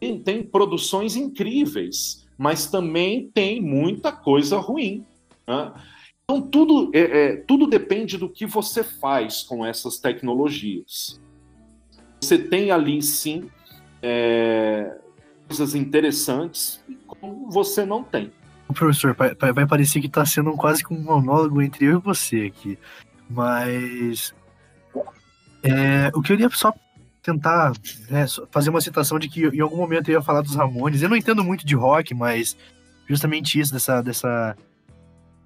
[0.00, 5.04] tem, tem produções incríveis, mas também tem muita coisa ruim.
[5.46, 5.72] Né?
[6.24, 11.20] Então tudo, é, é, tudo depende do que você faz com essas tecnologias.
[12.20, 13.50] Você tem ali sim
[14.00, 14.96] é,
[15.46, 18.32] coisas interessantes como você não tem.
[18.72, 22.78] Professor, vai parecer que está sendo quase que um monólogo entre eu e você aqui,
[23.28, 24.34] mas
[25.62, 26.72] é, eu queria só
[27.22, 27.72] tentar
[28.10, 31.02] né, fazer uma citação de que em algum momento eu ia falar dos Ramones.
[31.02, 32.56] Eu não entendo muito de rock, mas
[33.06, 34.56] justamente isso, dessa, dessa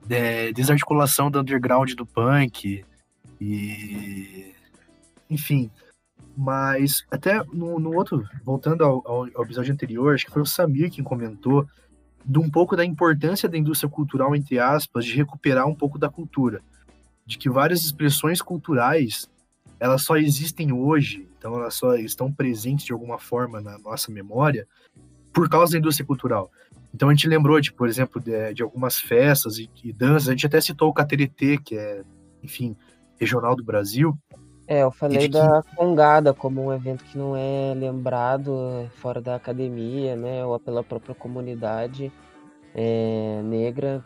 [0.09, 2.85] é, desarticulação do underground do punk.
[3.41, 4.53] E.
[5.31, 5.71] Enfim.
[6.37, 10.91] Mas até no, no outro, voltando ao, ao, episódio anterior, acho que foi o Samir
[10.91, 11.67] quem comentou
[12.25, 16.09] de um pouco da importância da indústria cultural, entre aspas, de recuperar um pouco da
[16.09, 16.61] cultura.
[17.27, 19.29] De que várias expressões culturais
[19.81, 24.67] elas só existem hoje, então elas só estão presentes de alguma forma na nossa memória
[25.33, 26.51] por causa da indústria cultural.
[26.95, 30.33] Então a gente lembrou, de, por exemplo, de, de algumas festas e, e, danças, a
[30.33, 32.03] gente até citou o Cateretê, que é,
[32.43, 32.77] enfim,
[33.19, 34.17] regional do Brasil.
[34.67, 35.77] É, eu falei da que...
[35.77, 41.15] Congada como um evento que não é lembrado fora da academia, né, ou pela própria
[41.15, 42.13] comunidade
[42.75, 44.05] é, negra,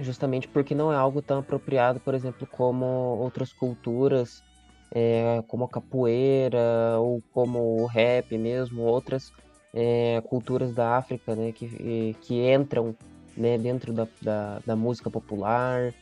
[0.00, 4.42] justamente porque não é algo tão apropriado, por exemplo, como outras culturas
[4.90, 9.32] é, como a capoeira ou como o rap mesmo, outras
[9.78, 12.96] é, culturas da África né, que, que entram
[13.36, 15.92] né, dentro da, da, da, música popular,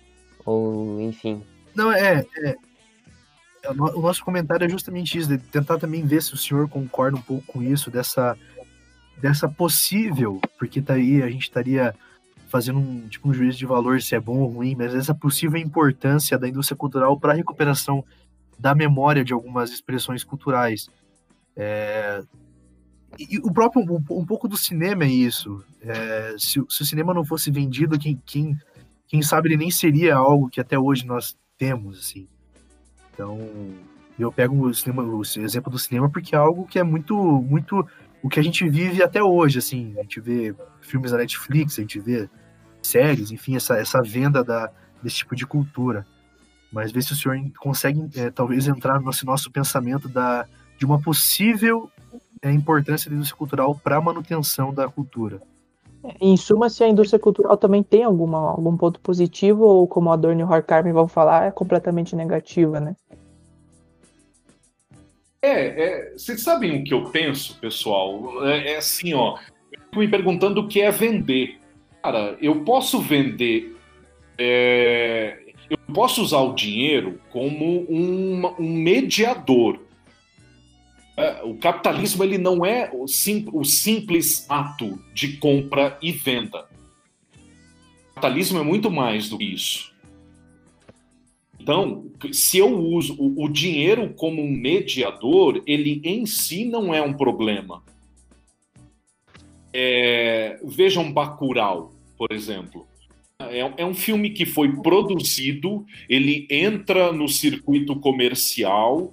[0.47, 1.43] ou enfim.
[1.75, 2.57] Não, é, é,
[3.65, 7.17] é O nosso comentário é justamente isso, de tentar também ver se o senhor concorda
[7.17, 8.39] um pouco com isso, dessa,
[9.21, 11.93] dessa possível, porque tá aí a gente estaria
[12.47, 15.61] fazendo um, tipo, um juízo de valor se é bom ou ruim, mas essa possível
[15.61, 18.05] importância da indústria cultural para a recuperação
[18.57, 20.89] da memória de algumas expressões culturais.
[21.57, 22.23] É,
[23.19, 25.63] e, o próprio um, um, pouco do cinema é isso.
[25.81, 28.59] É, se, se, o cinema não fosse vendido, quem, quem,
[29.07, 32.29] quem sabe ele nem seria algo que até hoje nós temos, assim.
[33.13, 33.39] Então,
[34.19, 37.87] eu pego o, cinema, o exemplo do cinema porque é algo que é muito, muito
[38.23, 39.95] o que a gente vive até hoje, assim.
[39.99, 42.29] A gente vê filmes da Netflix, a gente vê
[42.83, 44.71] séries, enfim, essa, essa venda da,
[45.03, 46.07] desse tipo de cultura
[46.75, 50.45] mas ver se o senhor consegue, é, talvez, entrar no nosso pensamento da,
[50.77, 51.89] de uma possível
[52.45, 55.41] é, importância da indústria cultural para a manutenção da cultura.
[56.21, 60.15] Em suma, se a indústria cultural também tem alguma, algum ponto positivo, ou como a
[60.15, 62.95] Adorno e o Horkheimer vão falar, é completamente negativa, né?
[65.41, 68.47] É, é, vocês sabem o que eu penso, pessoal?
[68.47, 69.39] É, é assim, ó.
[69.73, 71.59] Eu fico me perguntando o que é vender.
[72.03, 73.75] Cara, eu posso vender
[74.39, 75.39] é,
[75.71, 79.81] eu posso usar o dinheiro como um, um mediador.
[81.17, 86.67] É, o capitalismo ele não é o, sim, o simples ato de compra e venda.
[88.11, 89.95] O capitalismo é muito mais do que isso.
[91.65, 97.15] Então, se eu uso o, dinheiro como um mediador, ele em si não é um
[97.15, 97.83] problema.
[99.73, 102.87] É, vejam Bacurau, por exemplo.
[103.39, 109.11] É, é, um filme que foi produzido, ele entra no circuito comercial,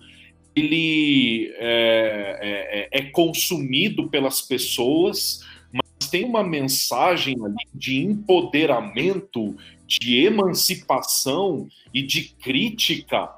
[0.56, 9.56] ele é, é, é, consumido pelas pessoas, mas tem uma mensagem ali de empoderamento,
[9.88, 13.30] de emancipação e de crítica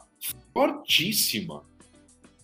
[0.54, 1.63] fortíssima,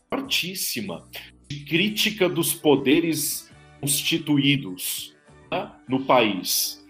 [0.09, 1.07] fortíssima,
[1.47, 5.15] de crítica dos poderes constituídos
[5.51, 6.83] né, no país.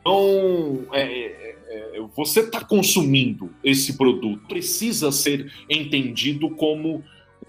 [0.00, 7.04] Então, é, é, é você está consumindo esse produto, precisa ser entendido como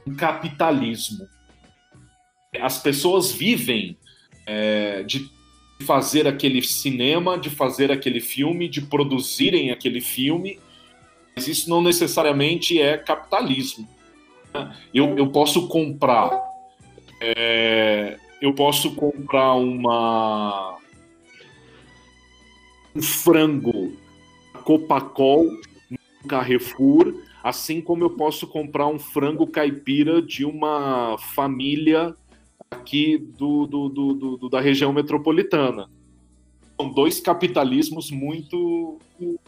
[0.05, 1.27] um capitalismo.
[2.59, 3.97] As pessoas vivem
[4.45, 5.29] é, de
[5.85, 10.59] fazer aquele cinema, de fazer aquele filme, de produzirem aquele filme,
[11.35, 13.87] mas isso não necessariamente é capitalismo.
[14.53, 14.75] Né?
[14.93, 16.49] Eu, eu posso comprar
[17.21, 20.77] é, eu posso comprar uma
[22.95, 23.93] um frango
[24.69, 25.45] Copacol
[25.89, 32.15] no Carrefour, assim como eu posso comprar um frango caipira de uma família
[32.69, 35.89] aqui do, do, do, do da região metropolitana.
[36.79, 38.99] São dois capitalismos muito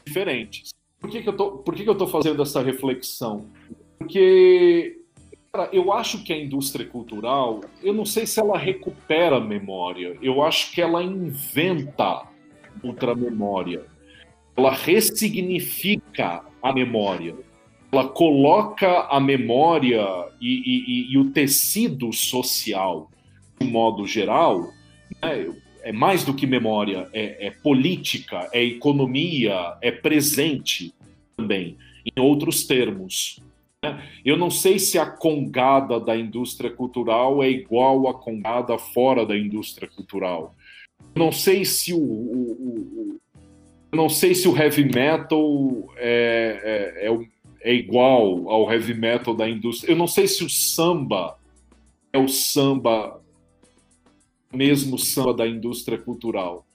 [0.04, 0.72] diferentes.
[1.00, 3.46] Por que, que, eu, tô, por que, que eu tô fazendo essa reflexão?
[4.00, 4.98] Porque
[5.54, 10.18] Cara, eu acho que a indústria cultural, eu não sei se ela recupera a memória,
[10.22, 12.26] eu acho que ela inventa
[12.82, 13.91] outra memória.
[14.56, 17.36] Ela ressignifica a memória.
[17.92, 20.06] Ela coloca a memória
[20.40, 23.10] e, e, e o tecido social,
[23.60, 24.70] de um modo geral,
[25.22, 30.94] né, é mais do que memória, é, é política, é economia, é presente
[31.36, 33.42] também, em outros termos.
[34.24, 39.36] Eu não sei se a congada da indústria cultural é igual à congada fora da
[39.36, 40.54] indústria cultural.
[41.16, 43.21] Eu não sei se o, o
[43.92, 47.28] não sei se o heavy metal é, é, é,
[47.62, 49.92] é, igual ao heavy metal da indústria.
[49.92, 51.38] Eu não sei se o samba
[52.14, 53.22] é o samba,
[54.54, 56.66] mesmo samba da indústria cultural.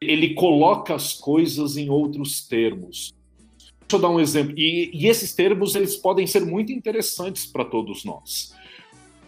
[0.00, 3.12] Ele coloca as coisas em outros termos.
[3.86, 4.54] Deixa eu dar um exemplo.
[4.56, 8.54] E, e esses termos eles podem ser muito interessantes para todos nós.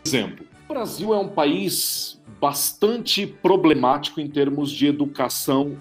[0.02, 5.76] Por exemplo, o Brasil é um país bastante problemático em termos de educação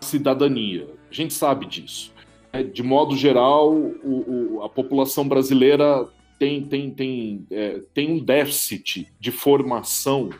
[0.00, 0.88] cidadania.
[1.10, 2.12] A gente sabe disso.
[2.52, 8.18] É, de modo geral, o, o, a população brasileira tem, tem, tem, é, tem um
[8.18, 10.30] déficit de formação,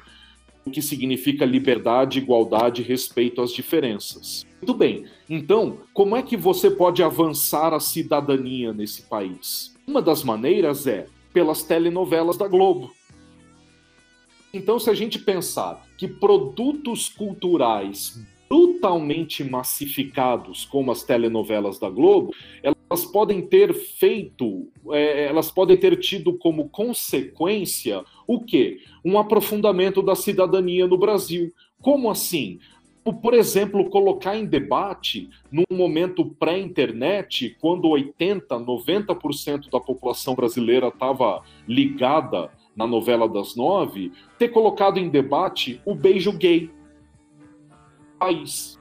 [0.71, 4.45] que significa liberdade, igualdade respeito às diferenças.
[4.61, 5.05] Muito bem.
[5.29, 9.77] Então, como é que você pode avançar a cidadania nesse país?
[9.87, 12.93] Uma das maneiras é pelas telenovelas da Globo.
[14.53, 22.33] Então, se a gente pensar que produtos culturais brutalmente massificados, como as telenovelas da Globo,
[22.63, 28.79] elas podem ter feito, é, elas podem ter tido como consequência o quê?
[29.05, 31.53] Um aprofundamento da cidadania no Brasil.
[31.81, 32.59] Como assim?
[33.13, 41.43] por exemplo, colocar em debate num momento pré-internet, quando 80, 90% da população brasileira estava
[41.69, 46.71] ligada na novela das nove, ter colocado em debate o beijo gay.
[48.19, 48.79] País.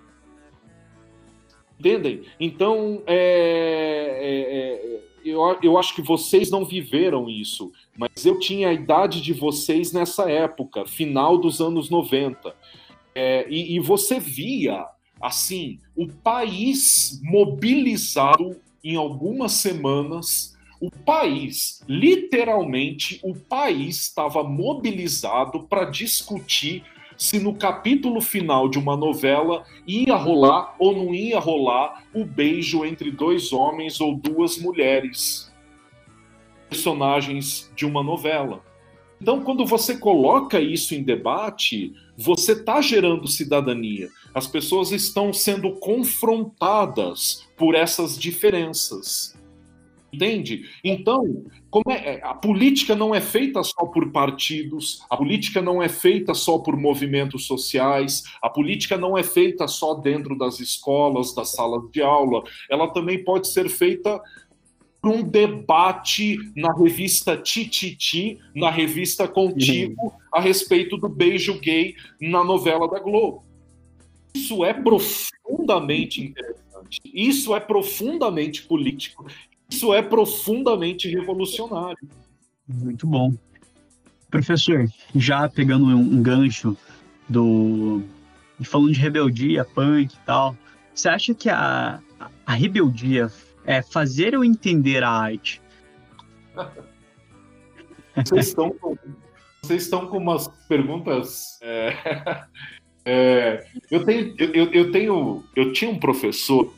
[1.80, 2.24] Entendem?
[2.40, 8.70] Então, é, é, é, eu, eu acho que vocês não viveram isso, mas eu tinha
[8.70, 12.56] a idade de vocês nessa época, final dos anos 90.
[13.14, 14.86] É, e, e você via,
[15.22, 25.86] assim, o país mobilizado em algumas semanas o país, literalmente, o país estava mobilizado para
[25.86, 26.84] discutir
[27.18, 32.86] se no capítulo final de uma novela ia rolar ou não ia rolar o beijo
[32.86, 35.52] entre dois homens ou duas mulheres,
[36.70, 38.64] personagens de uma novela.
[39.22, 44.10] Então, quando você coloca isso em debate, você está gerando cidadania.
[44.34, 49.36] As pessoas estão sendo confrontadas por essas diferenças.
[50.16, 50.66] Entende?
[50.84, 51.44] Então,
[51.90, 56.34] é, é, a política não é feita só por partidos, a política não é feita
[56.34, 61.84] só por movimentos sociais, a política não é feita só dentro das escolas, das salas
[61.92, 64.22] de aula, ela também pode ser feita
[65.04, 70.12] um debate na revista Tititi, na revista Contigo, uhum.
[70.32, 73.44] a respeito do beijo gay na novela da Globo.
[74.34, 77.02] Isso é profundamente interessante.
[77.06, 79.26] Isso é profundamente político.
[79.70, 82.08] Isso é profundamente revolucionário.
[82.68, 83.34] Muito bom.
[84.30, 86.76] Professor, já pegando um gancho
[87.30, 88.04] do.
[88.64, 90.56] falando de rebeldia, punk e tal,
[90.94, 92.00] você acha que a,
[92.46, 93.32] a rebeldia
[93.66, 95.62] é fazer eu entender a arte.
[98.16, 98.98] Vocês estão com,
[99.62, 101.60] vocês estão com umas perguntas.
[101.62, 102.46] É,
[103.06, 105.44] é, eu, tenho, eu, eu, tenho.
[105.56, 106.74] Eu tinha um professor,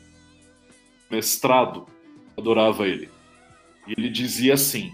[1.12, 1.86] mestrado,
[2.38, 3.10] adorava ele.
[3.88, 4.92] E ele dizia assim: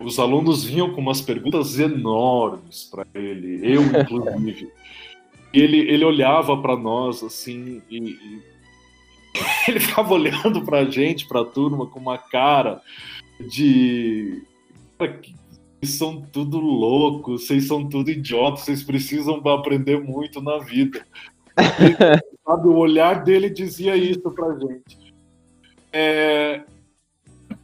[0.00, 4.70] os alunos vinham com umas perguntas enormes para ele, eu inclusive.
[5.52, 8.42] ele, ele olhava para nós assim e, e
[9.68, 12.80] ele ficava olhando pra gente, pra turma, com uma cara
[13.40, 14.42] de.
[14.98, 21.06] Vocês são tudo loucos, vocês são tudo idiotas, vocês precisam aprender muito na vida.
[22.44, 25.05] sabe, o olhar dele dizia isso pra gente.
[25.92, 26.62] É,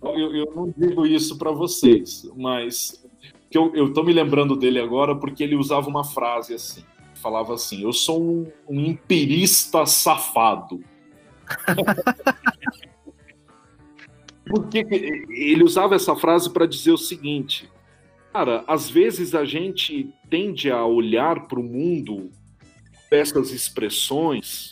[0.03, 3.03] eu, eu não digo isso para vocês, mas
[3.51, 7.83] que eu, tô me lembrando dele agora porque ele usava uma frase assim, falava assim,
[7.83, 10.83] eu sou um, um empirista safado.
[14.49, 14.79] porque
[15.31, 17.71] ele usava essa frase para dizer o seguinte,
[18.33, 22.31] cara, às vezes a gente tende a olhar para o mundo
[23.11, 24.72] essas expressões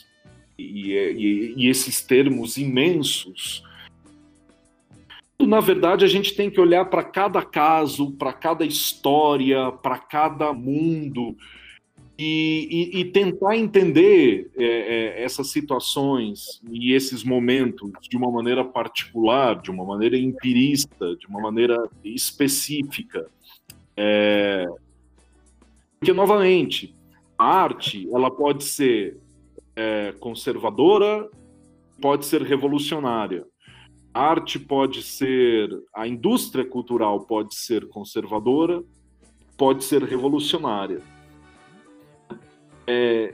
[0.61, 3.63] e, e, e esses termos imensos
[5.45, 10.53] na verdade, a gente tem que olhar para cada caso, para cada história, para cada
[10.53, 11.35] mundo
[12.17, 18.63] e, e, e tentar entender é, é, essas situações e esses momentos de uma maneira
[18.63, 23.27] particular, de uma maneira empirista, de uma maneira específica.
[23.97, 24.67] É...
[25.99, 26.93] Porque, novamente,
[27.37, 29.17] a arte ela pode ser
[29.75, 31.29] é, conservadora,
[31.99, 33.45] pode ser revolucionária
[34.13, 38.83] a arte pode ser, a indústria cultural pode ser conservadora,
[39.57, 41.01] pode ser revolucionária.
[42.85, 43.33] É,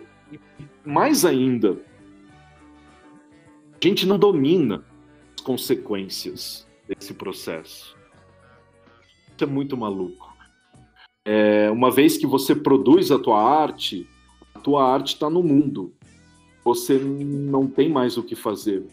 [0.85, 1.81] mais ainda,
[3.73, 4.83] a gente não domina
[5.35, 7.97] as consequências desse processo.
[9.35, 10.31] Isso é muito maluco.
[11.25, 14.07] É, uma vez que você produz a tua arte,
[14.53, 15.96] a tua arte está no mundo.
[16.67, 18.85] Você não tem mais o que fazer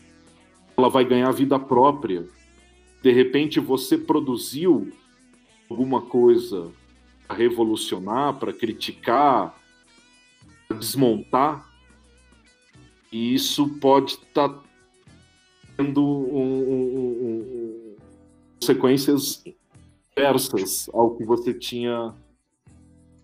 [0.77, 2.27] ela vai ganhar vida própria.
[3.03, 4.93] De repente você produziu
[5.71, 6.71] alguma coisa
[7.27, 9.55] para revolucionar, para criticar,
[10.69, 11.71] para desmontar,
[13.13, 14.63] e isso pode estar tá
[15.77, 17.97] tendo um, um, um,
[18.59, 19.45] consequências
[20.17, 22.15] inversas ao que você tinha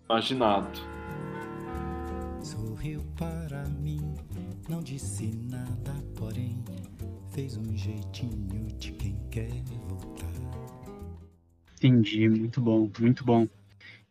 [0.05, 0.79] imaginado.
[2.41, 3.80] Sorriu para mim,
[4.71, 6.63] não disse nada, porém
[7.33, 8.47] fez um jeitinho
[8.79, 9.51] de quem quer
[9.89, 10.31] voltar.
[11.75, 13.49] Entendi, muito bom, muito bom.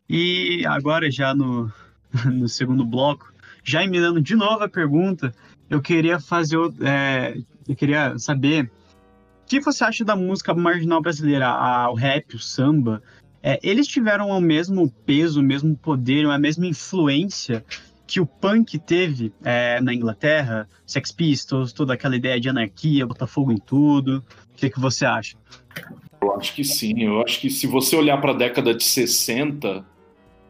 [0.07, 1.73] E agora já no,
[2.31, 3.33] no segundo bloco,
[3.63, 5.33] já emendando de novo a pergunta,
[5.67, 7.35] eu queria fazer, é,
[7.67, 12.39] eu queria saber o que você acha da música marginal brasileira, a, o rap, o
[12.39, 13.01] samba,
[13.41, 17.65] é, eles tiveram o mesmo peso, o mesmo poder, a mesma influência
[18.11, 23.25] que o punk teve é, na Inglaterra, Sex Pistols, toda aquela ideia de anarquia, botar
[23.25, 24.21] fogo em tudo.
[24.51, 25.37] O que, que você acha?
[26.21, 27.03] Eu acho que sim.
[27.03, 29.85] Eu acho que se você olhar para a década de 60,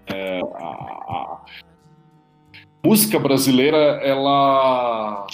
[0.07, 1.45] é, a,
[2.83, 5.27] música brasileira, ela.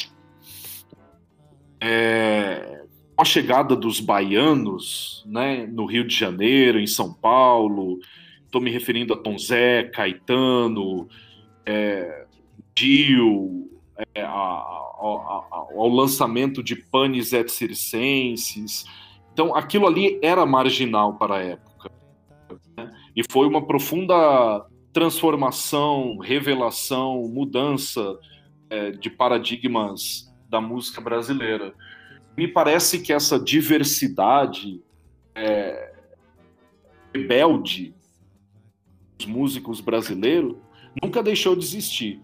[1.81, 2.81] É,
[3.15, 7.99] com a chegada dos baianos né, no Rio de Janeiro, em São Paulo,
[8.43, 11.07] estou me referindo a Tom Zé, Caetano,
[11.67, 12.25] é,
[12.73, 13.69] Dio,
[14.15, 18.85] é, a, a, a, ao lançamento de Panis et Circenses.
[19.33, 21.91] Então, aquilo ali era marginal para a época.
[22.77, 22.89] Né?
[23.15, 28.17] E foi uma profunda transformação, revelação, mudança
[28.69, 31.73] é, de paradigmas da música brasileira.
[32.35, 34.81] Me parece que essa diversidade
[35.35, 35.93] é,
[37.13, 37.93] rebelde
[39.17, 40.55] dos músicos brasileiros
[41.01, 42.21] nunca deixou de existir.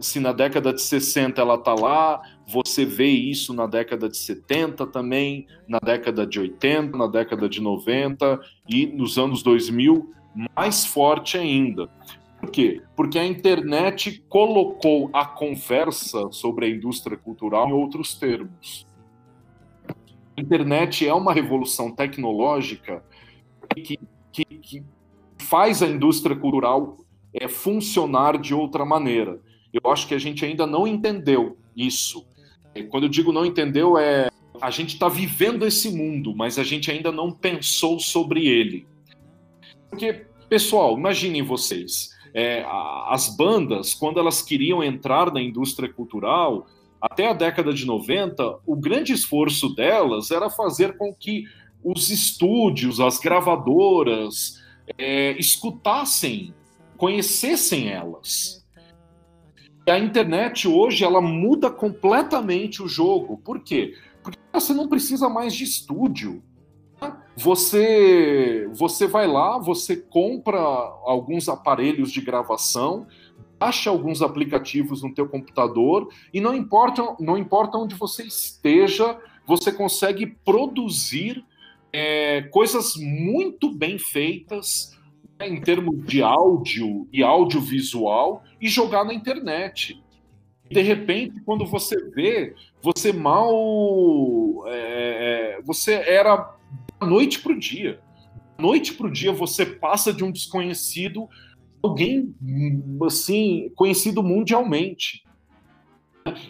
[0.00, 4.86] Se na década de 60 ela está lá, você vê isso na década de 70
[4.88, 10.12] também, na década de 80, na década de 90 e nos anos 2000
[10.54, 11.88] mais forte ainda.
[12.40, 12.82] Por quê?
[12.94, 18.86] Porque a internet colocou a conversa sobre a indústria cultural em outros termos.
[20.36, 23.02] A internet é uma revolução tecnológica
[23.74, 23.98] que,
[24.32, 24.84] que, que
[25.38, 26.98] faz a indústria cultural
[27.34, 29.40] é, funcionar de outra maneira.
[29.72, 32.24] Eu acho que a gente ainda não entendeu isso.
[32.90, 34.28] Quando eu digo não entendeu, é
[34.60, 38.86] a gente está vivendo esse mundo, mas a gente ainda não pensou sobre ele.
[39.90, 42.64] Porque, pessoal, imaginem vocês, é,
[43.08, 46.66] as bandas, quando elas queriam entrar na indústria cultural,
[47.00, 51.44] até a década de 90, o grande esforço delas era fazer com que
[51.82, 54.62] os estúdios, as gravadoras,
[54.96, 56.54] é, escutassem
[56.96, 58.64] conhecessem elas.
[59.86, 63.38] E a internet hoje ela muda completamente o jogo.
[63.38, 63.94] Por quê?
[64.22, 66.42] Porque você não precisa mais de estúdio.
[67.36, 73.06] Você você vai lá, você compra alguns aparelhos de gravação,
[73.58, 79.70] baixa alguns aplicativos no teu computador e não importa não importa onde você esteja, você
[79.70, 81.44] consegue produzir
[81.92, 84.93] é, coisas muito bem feitas
[85.40, 90.02] em termos de áudio e audiovisual e jogar na internet.
[90.70, 94.64] De repente, quando você vê, você mal.
[94.66, 96.56] É, é você era
[97.00, 98.00] da noite para o dia.
[98.58, 101.28] noite para o dia você passa de um desconhecido
[101.84, 102.34] alguém
[103.06, 105.22] assim conhecido mundialmente.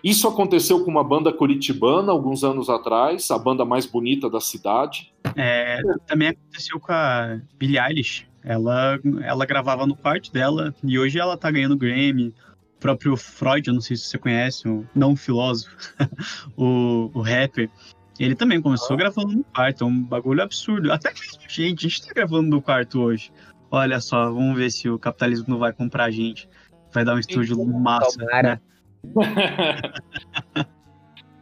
[0.04, 5.12] Isso aconteceu com uma banda curitibana alguns anos atrás, a banda mais bonita da cidade.
[5.36, 8.28] É, também aconteceu com a Billie Eilish.
[8.44, 12.28] Ela, ela gravava no quarto dela e hoje ela tá ganhando Grammy.
[12.76, 15.74] O próprio Freud, eu não sei se você conhece, o não filósofo,
[16.54, 17.70] o, o rapper,
[18.18, 18.98] ele também começou ah.
[18.98, 20.92] gravando no quarto, é um bagulho absurdo.
[20.92, 23.32] Até que gente, a gente tá gravando no quarto hoje.
[23.70, 26.48] Olha só, vamos ver se o capitalismo não vai comprar a gente.
[26.92, 28.24] Vai dar um estúdio massa.
[28.24, 28.60] Né?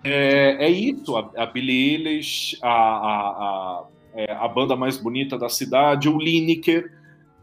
[0.03, 3.84] é, é, isso, a, a Billie Eilish, a, a, a,
[4.14, 6.92] é, a, banda mais bonita da cidade, o Lineker.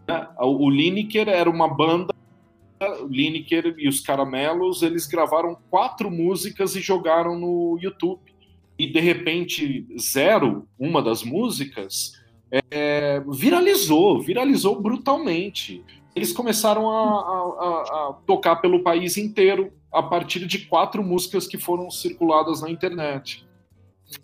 [0.08, 0.28] Né?
[0.40, 2.14] O Lineker era uma banda
[3.02, 8.22] o Lineker e os Caramelos, eles gravaram quatro músicas e jogaram no YouTube.
[8.78, 12.14] E de repente, Zero, uma das músicas,
[12.72, 15.84] é, viralizou, viralizou brutalmente.
[16.16, 21.58] Eles começaram a, a, a, tocar pelo país inteiro a partir de quatro músicas que
[21.58, 23.46] foram circuladas na internet.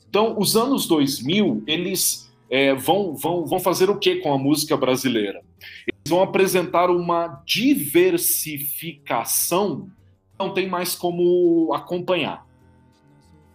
[0.08, 4.76] Então, os anos 2000, eles é, vão, vão, vão fazer o que com a música
[4.78, 5.42] brasileira?
[5.88, 9.90] Eles vão apresentar uma diversificação
[10.38, 12.46] não tem mais como acompanhar.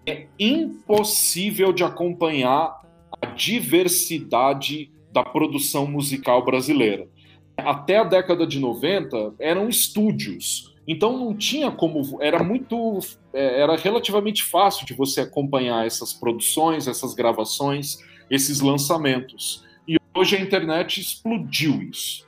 [0.07, 2.81] É impossível de acompanhar
[3.21, 7.07] a diversidade da produção musical brasileira.
[7.57, 12.99] Até a década de 90 eram estúdios, então não tinha como, era muito,
[13.35, 17.99] é, era relativamente fácil de você acompanhar essas produções, essas gravações,
[18.31, 19.65] esses lançamentos.
[19.87, 22.27] E hoje a internet explodiu isso.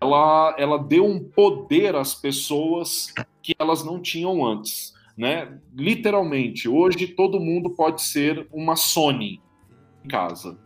[0.00, 4.92] Ela, ela deu um poder às pessoas que elas não tinham antes.
[5.16, 5.58] Né?
[5.74, 9.40] Literalmente, hoje todo mundo pode ser uma Sony,
[10.04, 10.58] em casa.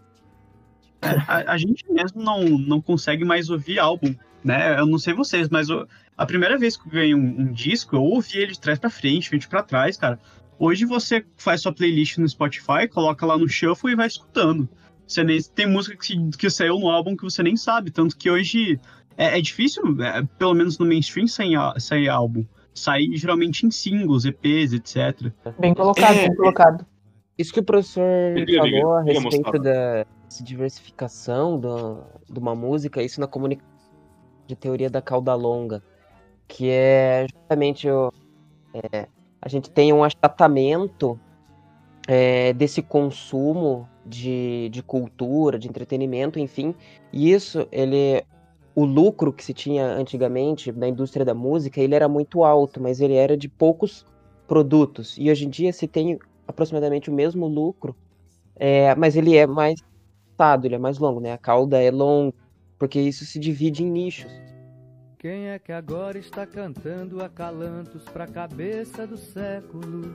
[1.00, 4.80] A, a, gente mesmo não, não consegue mais ouvir álbum, né?
[4.80, 5.86] Eu não sei vocês, mas eu,
[6.16, 8.90] a primeira vez que eu ganhei um, um, disco, eu ouvi ele de trás para
[8.90, 10.18] frente, frente para trás, cara.
[10.58, 14.68] Hoje você faz sua playlist no Spotify, coloca lá no shuffle e vai escutando.
[15.06, 18.28] Você nem, tem música que, que saiu no álbum que você nem sabe, tanto que
[18.28, 18.78] hoje
[19.16, 22.44] é, é difícil, é, pelo menos no mainstream, sair, sair álbum.
[22.74, 25.32] Sai geralmente em singles, EPs, etc.
[25.58, 26.86] Bem colocado, é, bem colocado.
[27.36, 28.02] Isso que o professor
[28.56, 30.04] falou a respeito da
[30.42, 33.68] diversificação do, de uma música, isso na comunicação
[34.46, 35.82] de teoria da cauda longa,
[36.46, 38.12] que é justamente o,
[38.74, 39.08] é,
[39.48, 41.18] a gente tem um achatamento
[42.06, 46.74] é, desse consumo de, de cultura, de entretenimento, enfim,
[47.10, 48.22] e isso, ele,
[48.74, 53.00] o lucro que se tinha antigamente na indústria da música, ele era muito alto, mas
[53.00, 54.04] ele era de poucos
[54.46, 57.96] produtos, e hoje em dia se tem aproximadamente o mesmo lucro,
[58.54, 59.82] é, mas ele é mais
[60.62, 61.32] ele é mais longo, né?
[61.32, 62.32] A cauda é longa,
[62.78, 64.30] porque isso se divide em nichos.
[65.18, 70.14] Quem é que agora está cantando acalantos pra cabeça do século?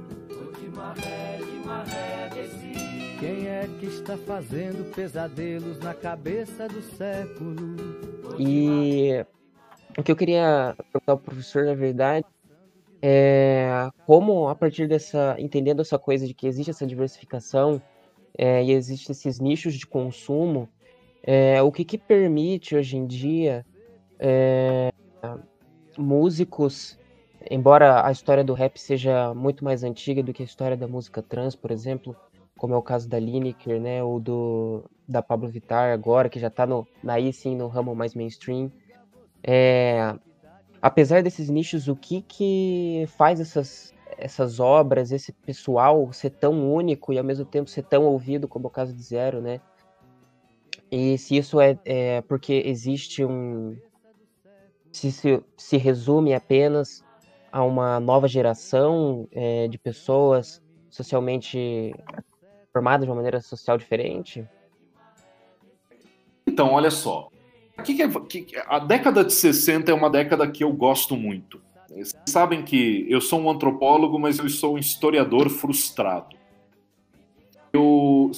[0.58, 3.18] de maré, de maré, desci.
[3.20, 7.76] Quem é que está fazendo pesadelos na cabeça do século?
[8.40, 9.26] E
[9.98, 12.26] o que eu queria perguntar ao professor, na verdade,
[13.02, 17.82] é, como a partir dessa, entendendo essa coisa de que existe essa diversificação
[18.38, 20.70] é, e existem esses nichos de consumo,
[21.22, 23.66] é, o que, que permite hoje em dia
[24.24, 24.90] é,
[25.98, 26.98] músicos,
[27.52, 31.22] embora a história do rap seja muito mais antiga do que a história da música
[31.22, 32.16] trans, por exemplo,
[32.58, 36.48] como é o caso da Lineker, né, ou do da Pablo Vittar agora, que já
[36.48, 38.72] está no, aí sim no ramo mais mainstream,
[39.44, 40.16] é,
[40.82, 47.12] apesar desses nichos, o que que faz essas, essas obras, esse pessoal ser tão único
[47.12, 49.60] e ao mesmo tempo ser tão ouvido, como é o caso de Zero, né?
[50.90, 53.76] E se isso é, é porque existe um.
[54.94, 57.04] Se, se se resume apenas
[57.52, 61.94] a uma nova geração é, de pessoas socialmente
[62.72, 64.48] formadas de uma maneira social diferente?
[66.48, 67.30] Então, olha só.
[67.84, 71.62] Que que é, que, a década de 60 é uma década que eu gosto muito.
[71.90, 76.36] Vocês sabem que eu sou um antropólogo, mas eu sou um historiador frustrado.
[77.72, 78.32] Eu,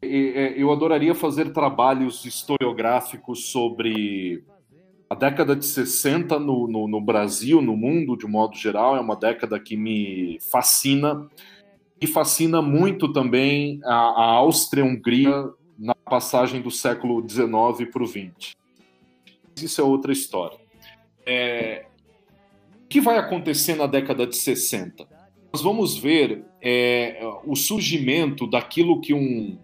[0.00, 4.44] eu adoraria fazer trabalhos historiográficos sobre
[5.10, 8.96] a década de 60 no, no, no, Brasil, no mundo de modo geral.
[8.96, 11.28] É uma década que me fascina.
[12.00, 18.58] E fascina muito também a, a Áustria-Hungria na passagem do século XIX para o XX
[19.64, 20.58] isso é outra história.
[21.26, 21.84] É...
[22.84, 25.06] O que vai acontecer na década de 60?
[25.52, 29.58] Nós vamos ver é, o surgimento daquilo que um,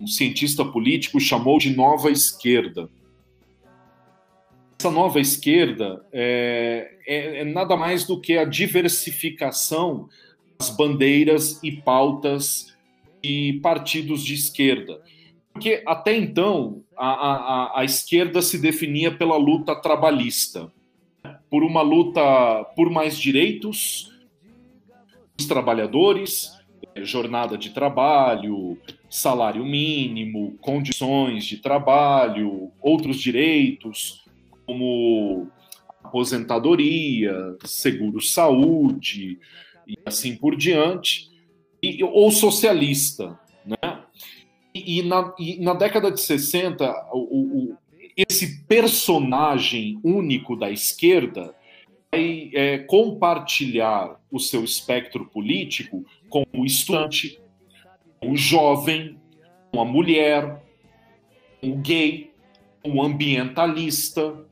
[0.00, 2.88] um cientista político chamou de nova esquerda.
[4.80, 10.08] Essa nova esquerda é, é, é nada mais do que a diversificação
[10.58, 12.74] das bandeiras e pautas
[13.22, 14.98] de partidos de esquerda.
[15.52, 20.72] Porque até então a, a, a esquerda se definia pela luta trabalhista,
[21.50, 24.10] por uma luta por mais direitos
[25.36, 26.58] dos trabalhadores,
[27.02, 28.78] jornada de trabalho,
[29.10, 34.19] salário mínimo, condições de trabalho, outros direitos,
[34.70, 35.50] como
[36.04, 39.40] aposentadoria, seguro-saúde
[39.84, 41.28] e assim por diante,
[41.82, 43.36] e, ou socialista.
[43.66, 44.04] Né?
[44.72, 47.76] E, e, na, e na década de 60, o, o,
[48.16, 51.52] esse personagem único da esquerda
[52.12, 57.40] vai é, compartilhar o seu espectro político com o estudante,
[58.20, 59.18] com o jovem,
[59.72, 60.62] com a mulher,
[61.60, 62.30] com o gay,
[62.84, 64.48] com o ambientalista.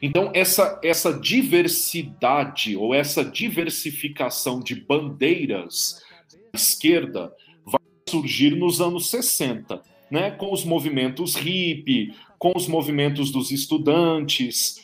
[0.00, 6.02] Então, essa, essa diversidade ou essa diversificação de bandeiras
[6.32, 7.32] da esquerda
[7.64, 10.30] vai surgir nos anos 60, né?
[10.32, 14.82] com os movimentos hippie, com os movimentos dos estudantes,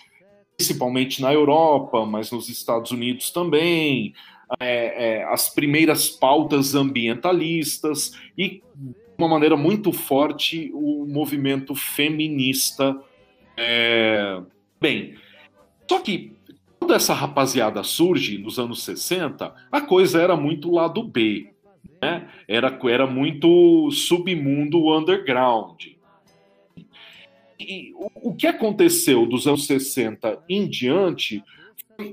[0.56, 4.14] principalmente na Europa, mas nos Estados Unidos também,
[4.60, 12.96] é, é, as primeiras pautas ambientalistas e, de uma maneira muito forte, o movimento feminista.
[13.56, 14.40] É...
[14.80, 15.16] Bem,
[15.88, 16.36] só que
[16.78, 21.52] quando essa rapaziada surge nos anos 60, a coisa era muito lado B.
[22.00, 22.28] Né?
[22.46, 25.82] Era, era muito submundo underground.
[27.58, 31.42] E o, o que aconteceu dos anos 60 em diante,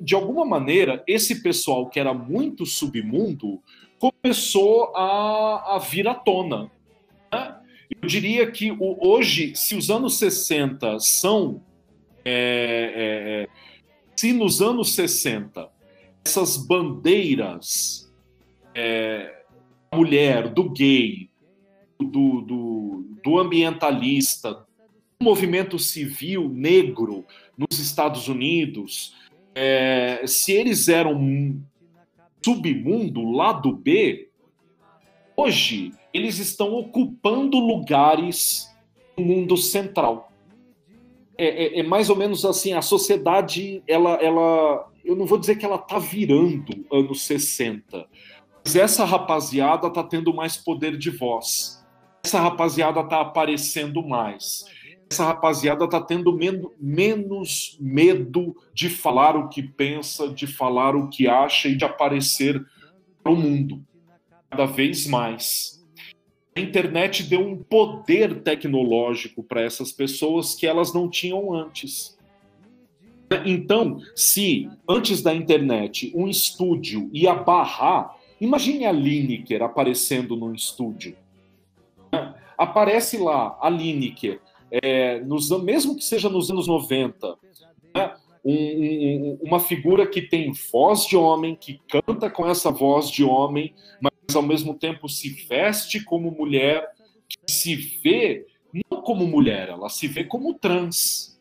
[0.02, 3.62] de alguma maneira, esse pessoal que era muito submundo
[4.00, 6.72] começou a, a vir à tona.
[7.32, 7.56] Né?
[8.02, 11.62] Eu diria que o, hoje, se os anos 60 são.
[12.26, 13.48] É, é,
[14.16, 15.70] se nos anos 60
[16.26, 18.12] essas bandeiras
[18.74, 19.44] é,
[19.94, 21.30] mulher, do gay,
[22.00, 24.66] do, do, do ambientalista,
[25.22, 27.26] movimento civil negro
[27.58, 29.16] nos Estados Unidos,
[29.56, 31.62] é, se eles eram
[32.44, 34.30] submundo, lado B,
[35.36, 38.70] hoje eles estão ocupando lugares
[39.18, 40.33] no mundo central.
[41.38, 45.56] É, é, é, mais ou menos assim, a sociedade, ela, ela, eu não vou dizer
[45.56, 48.08] que ela está virando anos 60,
[48.64, 51.84] mas essa rapaziada está tendo mais poder de voz.
[52.24, 54.66] Essa rapaziada está aparecendo mais
[55.14, 61.08] essa rapaziada está tendo men menos medo de falar o que pensa, de falar o
[61.08, 62.64] que acha e de aparecer
[63.22, 63.84] para o mundo.
[64.50, 65.83] Cada vez mais.
[66.56, 72.18] A internet deu um poder tecnológico para essas pessoas que elas não tinham antes.
[73.46, 81.16] Então, se antes da internet um estúdio ia barrar, imagine a Lineker aparecendo num estúdio.
[82.56, 84.40] Aparece lá a Lineker
[84.82, 87.36] é, nos, mesmo que seja nos anos 90,
[87.96, 93.10] né, um, um, uma figura que tem voz de homem, que canta com essa voz
[93.10, 96.88] de homem, mas ao mesmo tempo se veste como mulher,
[97.48, 98.46] se vê
[98.92, 101.40] não como mulher, ela se vê como trans.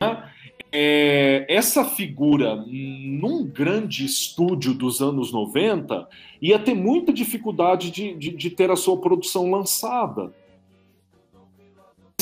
[0.00, 0.30] Né?
[0.72, 6.08] É, essa figura, num grande estúdio dos anos 90,
[6.42, 10.34] ia ter muita dificuldade de, de, de ter a sua produção lançada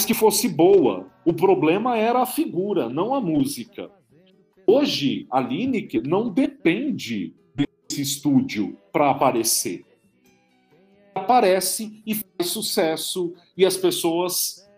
[0.05, 1.07] que fosse boa.
[1.25, 3.91] O problema era a figura, não a música.
[4.67, 7.35] Hoje, a Lineker não depende
[7.95, 9.85] desse estúdio para aparecer.
[11.15, 14.69] Aparece e faz sucesso e as pessoas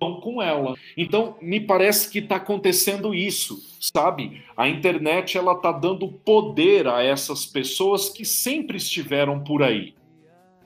[0.00, 0.74] vão com ela.
[0.96, 4.42] Então, me parece que está acontecendo isso, sabe?
[4.56, 9.94] A internet ela está dando poder a essas pessoas que sempre estiveram por aí,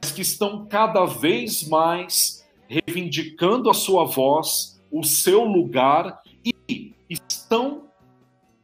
[0.00, 7.86] mas que estão cada vez mais reivindicando a sua voz, o seu lugar e estão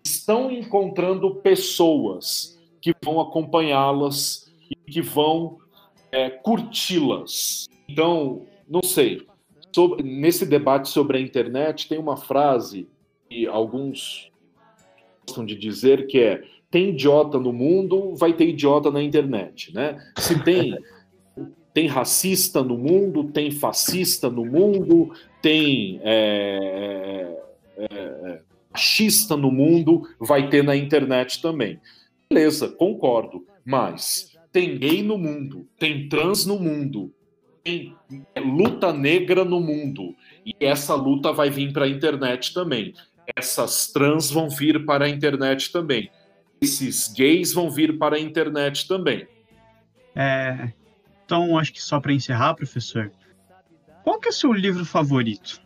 [0.06, 2.53] estão encontrando pessoas
[2.84, 5.56] que vão acompanhá-las e que vão
[6.12, 7.66] é, curti-las.
[7.88, 9.26] Então, não sei.
[9.74, 12.86] Sobre, nesse debate sobre a internet tem uma frase
[13.26, 14.30] que alguns
[15.26, 19.96] gostam de dizer que é tem idiota no mundo, vai ter idiota na internet, né?
[20.18, 20.76] Se tem
[21.72, 25.10] tem racista no mundo, tem fascista no mundo,
[25.40, 27.34] tem é,
[27.78, 31.80] é, é, machista no mundo, vai ter na internet também.
[32.34, 37.14] Beleza, concordo, mas tem gay no mundo, tem trans no mundo,
[37.62, 37.94] tem
[38.36, 40.16] luta negra no mundo.
[40.44, 42.92] E essa luta vai vir para a internet também.
[43.36, 46.10] Essas trans vão vir para a internet também.
[46.60, 49.28] Esses gays vão vir para a internet também.
[50.16, 50.72] É,
[51.24, 53.12] então, acho que só para encerrar, professor,
[54.02, 55.62] qual que é o seu livro favorito?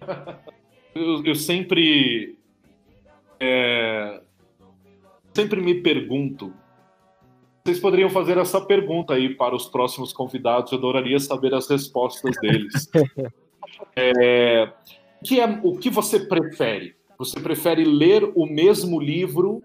[0.92, 2.36] eu, eu, sempre
[3.38, 4.20] é,
[5.34, 6.52] sempre me pergunto
[7.64, 12.34] vocês poderiam fazer essa pergunta aí para os próximos convidados, eu adoraria saber as respostas
[12.40, 12.88] deles.
[13.94, 14.72] é,
[15.22, 16.96] que é, o que você prefere?
[17.18, 19.62] Você prefere ler o mesmo livro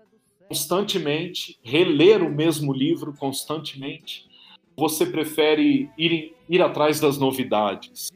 [0.48, 4.28] constantemente, reler o mesmo livro constantemente?
[4.76, 8.12] Você prefere ir, ir atrás das novidades,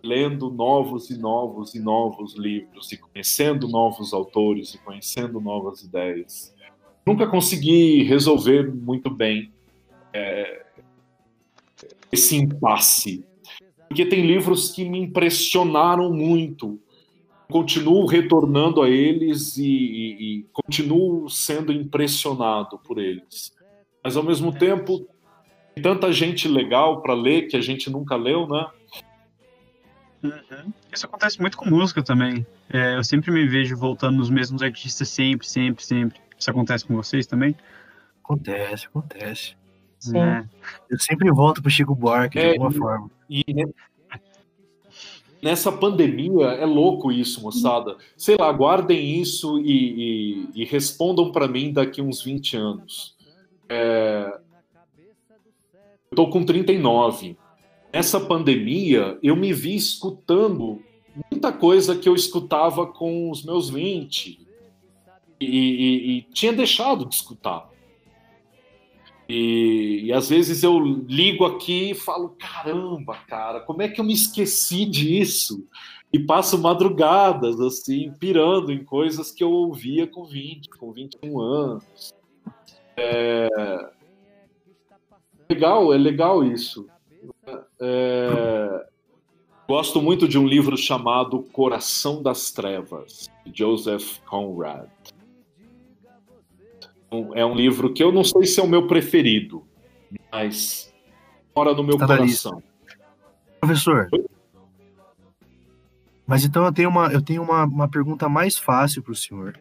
[0.00, 6.51] lendo novos e novos e novos livros, e conhecendo novos autores, e conhecendo novas ideias?
[7.06, 9.50] Nunca consegui resolver muito bem
[10.12, 10.64] é,
[12.10, 13.24] esse impasse.
[13.88, 16.80] Porque tem livros que me impressionaram muito.
[17.50, 23.52] Continuo retornando a eles e, e, e continuo sendo impressionado por eles.
[24.02, 25.06] Mas ao mesmo tempo,
[25.74, 28.66] tem tanta gente legal para ler que a gente nunca leu, né?
[30.22, 30.72] Uhum.
[30.92, 32.46] Isso acontece muito com música também.
[32.72, 36.20] É, eu sempre me vejo voltando nos mesmos artistas, sempre, sempre, sempre.
[36.42, 37.54] Isso acontece com vocês também?
[38.24, 39.54] Acontece, acontece.
[40.00, 40.18] Sim.
[40.18, 40.44] É.
[40.90, 43.08] Eu sempre volto pro Chico Buarque de é, alguma forma.
[43.30, 43.44] E
[45.40, 47.96] nessa pandemia é louco isso, moçada.
[48.16, 53.16] Sei lá, guardem isso e, e, e respondam para mim daqui uns 20 anos.
[53.68, 54.36] É...
[56.10, 57.36] Eu tô com 39.
[57.92, 60.82] Nessa pandemia, eu me vi escutando
[61.30, 64.42] muita coisa que eu escutava com os meus 20,
[65.44, 67.72] e, e, e tinha deixado de escutar.
[69.28, 74.04] E, e, às vezes eu ligo aqui e falo: caramba, cara, como é que eu
[74.04, 75.66] me esqueci disso?
[76.12, 82.12] E passo madrugadas, assim, pirando em coisas que eu ouvia com 20, com 21 anos.
[82.94, 83.48] É...
[85.48, 86.86] Legal, é legal isso.
[87.80, 88.86] É...
[89.66, 94.90] Gosto muito de um livro chamado Coração das Trevas, de Joseph Conrad
[97.34, 99.64] é um livro que eu não sei se é o meu preferido,
[100.30, 100.92] mas
[101.54, 102.62] mora no meu Está coração.
[103.60, 104.08] Professor,
[106.26, 109.58] mas então eu tenho uma, eu tenho uma, uma pergunta mais fácil para o senhor.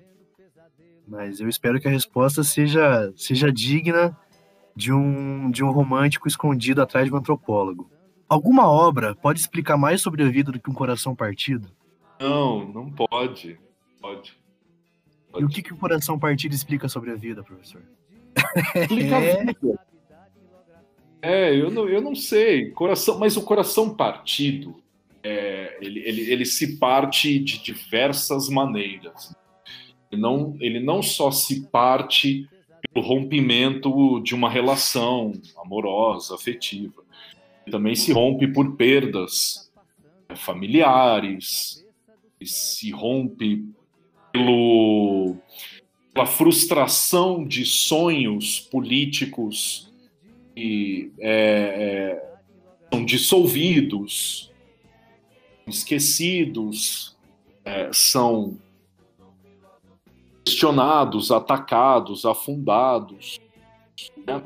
[1.08, 4.18] Mas eu espero que a resposta seja, seja digna
[4.74, 7.92] de um, de um romântico escondido atrás de um antropólogo.
[8.30, 11.70] Alguma obra pode explicar mais sobre a vida do que um coração partido?
[12.20, 13.60] Não, não pode.
[14.00, 14.41] Pode.
[15.38, 17.82] E o que, que o coração partido explica sobre a vida, professor?
[18.76, 19.42] Explica é...
[19.42, 19.80] a vida.
[21.22, 22.72] É, eu não, eu não sei.
[22.72, 24.82] Coração, mas o coração partido,
[25.24, 29.36] é, ele, ele, ele se parte de diversas maneiras.
[30.12, 32.50] Ele não, ele não só se parte
[32.92, 35.32] pelo rompimento de uma relação
[35.64, 37.04] amorosa, afetiva.
[37.66, 39.72] Ele também se rompe por perdas
[40.36, 41.86] familiares,
[42.44, 43.66] se rompe
[44.32, 45.36] pelo,
[46.14, 49.92] pela frustração de sonhos políticos
[50.56, 52.32] que é, é,
[52.92, 54.52] são dissolvidos,
[55.68, 57.18] esquecidos,
[57.64, 58.58] é, são
[60.44, 63.40] questionados, atacados, afundados.
[64.26, 64.44] Né?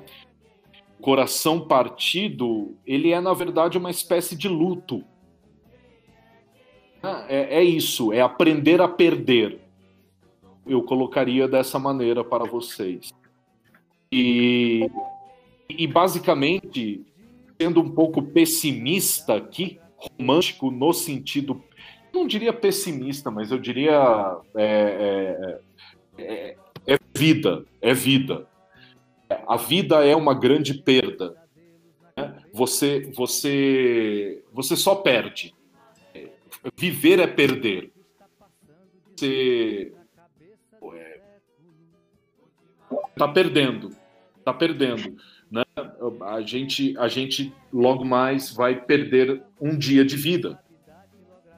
[0.99, 5.03] O coração partido, ele é na verdade uma espécie de luto.
[7.27, 9.64] É, é isso, é aprender a perder
[10.65, 13.13] eu colocaria dessa maneira para vocês.
[14.11, 14.89] E,
[15.69, 17.05] e basicamente,
[17.59, 21.63] sendo um pouco pessimista aqui, romântico no sentido,
[22.13, 25.59] não diria pessimista, mas eu diria é,
[26.17, 26.57] é, é,
[26.87, 28.47] é vida, é vida.
[29.47, 31.35] A vida é uma grande perda.
[32.15, 32.37] Né?
[32.53, 35.53] Você, você, você só perde.
[36.77, 37.91] Viver é perder.
[39.15, 39.93] Você,
[43.17, 43.95] tá perdendo,
[44.43, 45.15] tá perdendo.
[45.49, 45.63] Né?
[46.21, 50.59] A, gente, a gente logo mais vai perder um dia de vida.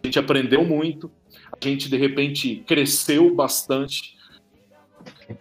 [0.04, 1.12] A gente aprendeu muito,
[1.52, 4.16] a gente de repente cresceu bastante,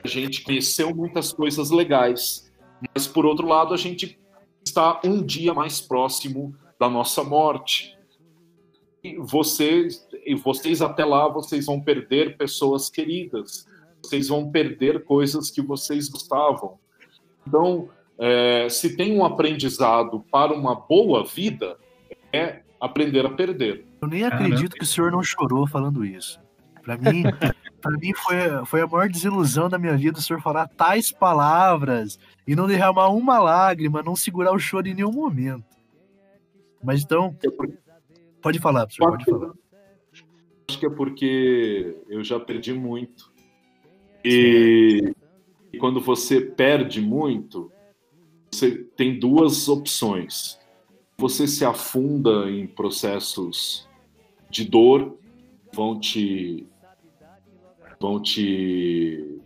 [0.02, 2.50] a gente conheceu muitas coisas legais,
[2.94, 4.18] mas por outro lado a gente
[4.64, 7.96] está um dia mais próximo da nossa morte.
[9.02, 13.66] E vocês, e vocês até lá, vocês vão perder pessoas queridas,
[14.06, 16.78] vocês vão perder coisas que vocês gostavam.
[17.46, 17.88] Então,
[18.18, 21.76] é, se tem um aprendizado para uma boa vida,
[22.32, 23.84] é aprender a perder.
[24.00, 26.40] Eu nem acredito que o senhor não chorou falando isso.
[26.82, 27.22] Para mim,
[27.80, 28.36] para mim foi,
[28.66, 33.08] foi a maior desilusão da minha vida o senhor falar tais palavras e não derramar
[33.08, 35.64] uma lágrima, não segurar o choro em nenhum momento.
[36.82, 37.36] Mas então,
[38.40, 39.52] pode falar, senhor, pode falar.
[40.68, 43.32] Acho que é porque eu já perdi muito.
[44.28, 45.14] E,
[45.72, 47.70] e quando você perde muito,
[48.50, 50.58] você tem duas opções.
[51.16, 53.88] Você se afunda em processos
[54.50, 55.16] de dor,
[55.72, 56.66] vão te
[58.00, 59.40] vão te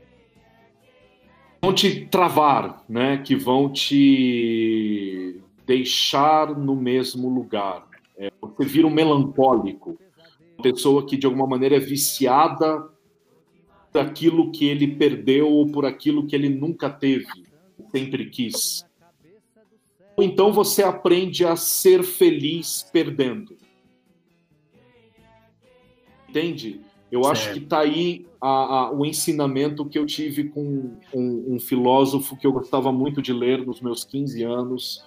[1.60, 3.18] vão te travar, né?
[3.18, 7.86] Que vão te deixar no mesmo lugar.
[8.16, 9.98] É, você vira um melancólico,
[10.56, 12.88] uma pessoa que de alguma maneira é viciada
[13.92, 17.26] por aquilo que ele perdeu ou por aquilo que ele nunca teve,
[17.90, 18.84] sempre quis.
[20.16, 23.56] Ou então você aprende a ser feliz perdendo.
[26.28, 26.80] Entende?
[27.10, 27.32] Eu certo.
[27.32, 32.36] acho que está aí a, a, o ensinamento que eu tive com um, um, filósofo
[32.36, 35.04] que eu gostava muito de ler nos meus 15 anos.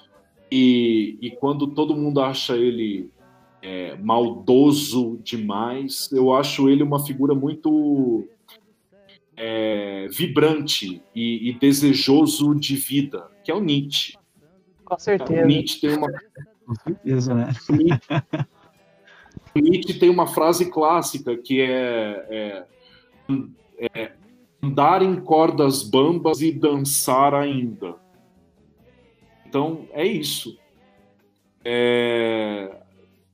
[0.52, 3.10] E, e quando todo mundo acha ele
[3.62, 8.28] é, maldoso demais, eu acho ele uma figura muito
[9.46, 14.18] é, vibrante e, e, desejoso de vida, que é o Nietzsche.
[14.86, 15.44] Com certeza.
[15.44, 16.08] O Nietzsche tem uma.
[16.66, 17.50] Com certeza, né?
[19.54, 22.66] Nietzsche tem uma frase clássica que é, é,
[23.94, 24.14] é,
[24.62, 27.96] andar em cordas bambas e dançar ainda.
[29.46, 30.58] Então é isso.
[31.66, 32.78] É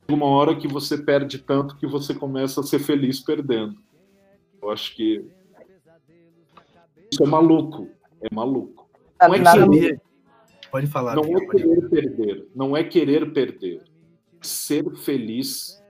[0.08, 3.78] uma hora que você perde tanto que você começa a ser feliz perdendo.
[4.60, 5.24] Eu acho que
[7.12, 7.88] isso é maluco,
[8.22, 8.90] é maluco.
[9.22, 10.02] Não é querer,
[10.72, 11.16] pode falar.
[11.16, 13.82] Não é querer perder, não é querer perder.
[14.42, 15.84] Ser feliz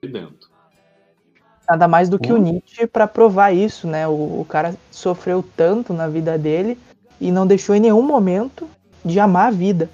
[0.00, 0.48] dentro.
[1.68, 4.06] Nada mais do que o Nietzsche para provar isso, né?
[4.08, 6.78] O, o, cara sofreu tanto na vida dele
[7.20, 8.66] e não deixou em nenhum momento
[9.04, 9.90] de amar a vida.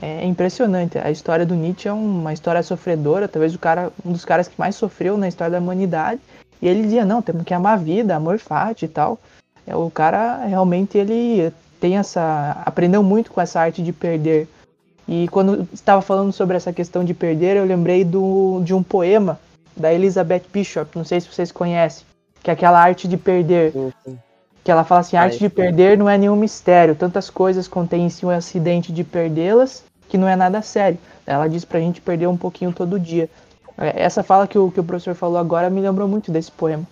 [0.00, 0.98] É impressionante.
[0.98, 4.58] A história do Nietzsche é uma história sofredora, talvez o cara, um dos caras que
[4.58, 6.20] mais sofreu na história da humanidade.
[6.60, 9.18] E ele dizia: não, temos que amar a vida, amor fati e tal.
[9.66, 14.48] É, o cara realmente ele tem essa, aprendeu muito com essa arte de perder.
[15.08, 19.38] E quando estava falando sobre essa questão de perder, eu lembrei do, de um poema
[19.76, 22.04] da Elizabeth Bishop, não sei se vocês conhecem,
[22.42, 23.72] que é aquela arte de perder.
[23.72, 24.18] Sim, sim.
[24.64, 28.06] Que ela fala assim: a arte de perder não é nenhum mistério, tantas coisas contém
[28.06, 30.98] em si um acidente de perdê-las que não é nada sério.
[31.26, 33.28] Ela diz pra gente perder um pouquinho todo dia.
[33.78, 36.84] É, essa fala que o, que o professor falou agora me lembrou muito desse poema.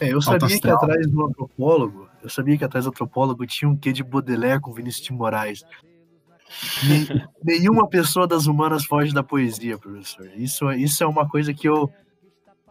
[0.00, 3.76] É, eu sabia que atrás do antropólogo, eu sabia que atrás do antropólogo tinha um
[3.76, 5.64] quê de Baudelaire com Vinícius de Moraes.
[7.42, 10.30] Nenhuma pessoa das humanas foge da poesia, professor.
[10.36, 11.90] Isso, isso é uma coisa que eu,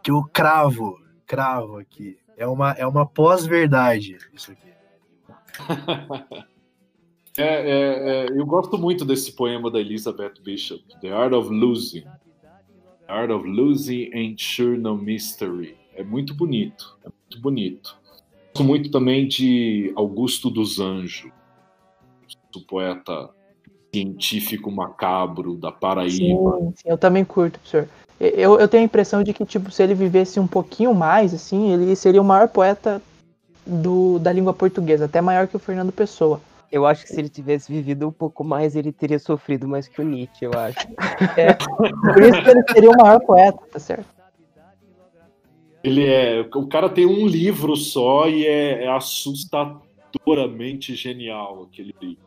[0.01, 2.17] que eu cravo, cravo aqui.
[2.37, 4.73] É uma, é uma pós-verdade isso aqui.
[7.35, 12.03] É, é, é, eu gosto muito desse poema da Elizabeth Bishop, The Art of Losing.
[12.03, 15.75] The Art of Losing ain't sure no mystery.
[15.95, 17.97] É muito bonito, é muito bonito.
[18.53, 21.31] Gosto muito também de Augusto dos Anjos,
[22.55, 23.29] o poeta
[23.93, 26.59] científico macabro da Paraíba.
[26.59, 27.87] Sim, sim, eu também curto, professor.
[28.19, 31.73] Eu, eu tenho a impressão de que, tipo, se ele vivesse um pouquinho mais, assim,
[31.73, 33.01] ele seria o maior poeta
[33.65, 36.39] do, da língua portuguesa, até maior que o Fernando Pessoa.
[36.71, 40.01] Eu acho que se ele tivesse vivido um pouco mais, ele teria sofrido mais que
[40.01, 40.87] o Nietzsche, eu acho.
[41.37, 44.22] É, por isso que ele seria o maior poeta, tá certo?
[45.83, 46.41] Ele é.
[46.41, 52.23] O cara tem um livro só e é, é assustadoramente genial aquele livro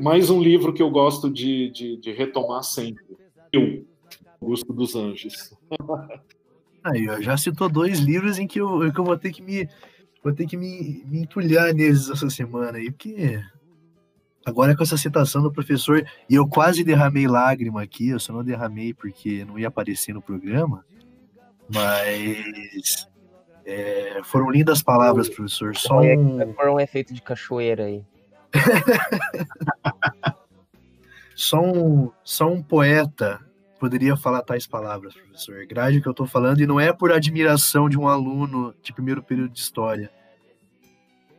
[0.00, 3.04] mais um livro que eu gosto de, de, de retomar sempre.
[3.52, 3.84] Eu,
[4.40, 5.54] Augusto dos Anjos.
[6.84, 9.68] Aí, ó, já citou dois livros em que eu, que eu vou ter que me
[10.22, 13.42] vou ter que me, me entulhar neles essa semana aí, porque
[14.44, 18.42] agora com essa citação do professor, e eu quase derramei lágrima aqui, eu só não
[18.42, 20.84] derramei porque não ia aparecer no programa,
[21.72, 23.08] mas
[23.64, 25.76] é, foram lindas palavras, professor.
[25.76, 26.52] Só um...
[26.54, 28.04] Foram um efeito de cachoeira aí.
[31.34, 33.40] só, um, só um poeta
[33.80, 35.66] poderia falar tais palavras, professor.
[35.66, 39.22] Grade que eu estou falando, e não é por admiração de um aluno de primeiro
[39.22, 40.10] período de história.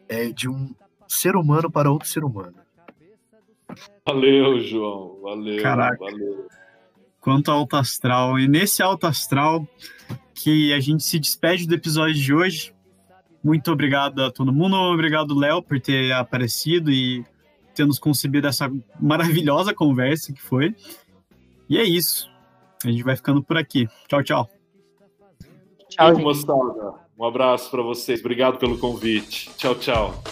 [0.07, 0.73] É de um
[1.07, 2.55] ser humano para outro ser humano.
[4.05, 5.19] Valeu, João.
[5.21, 5.63] Valeu.
[5.63, 5.97] Caraca.
[5.97, 6.47] Valeu.
[7.25, 8.39] Quanto alto astral.
[8.39, 9.67] E nesse alto astral
[10.33, 12.73] que a gente se despede do episódio de hoje,
[13.45, 14.75] Muito obrigado a todo mundo.
[14.75, 17.23] Obrigado, Léo, por ter aparecido e
[17.75, 20.75] ter nos concebido essa maravilhosa conversa que foi.
[21.69, 22.27] E é isso.
[22.83, 23.87] A gente vai ficando por aqui.
[24.07, 24.49] Tchau, tchau.
[25.89, 26.93] Tchau, moçada.
[27.19, 28.19] Um abraço para vocês.
[28.19, 29.51] Obrigado pelo convite.
[29.57, 30.23] Tchau, tchau.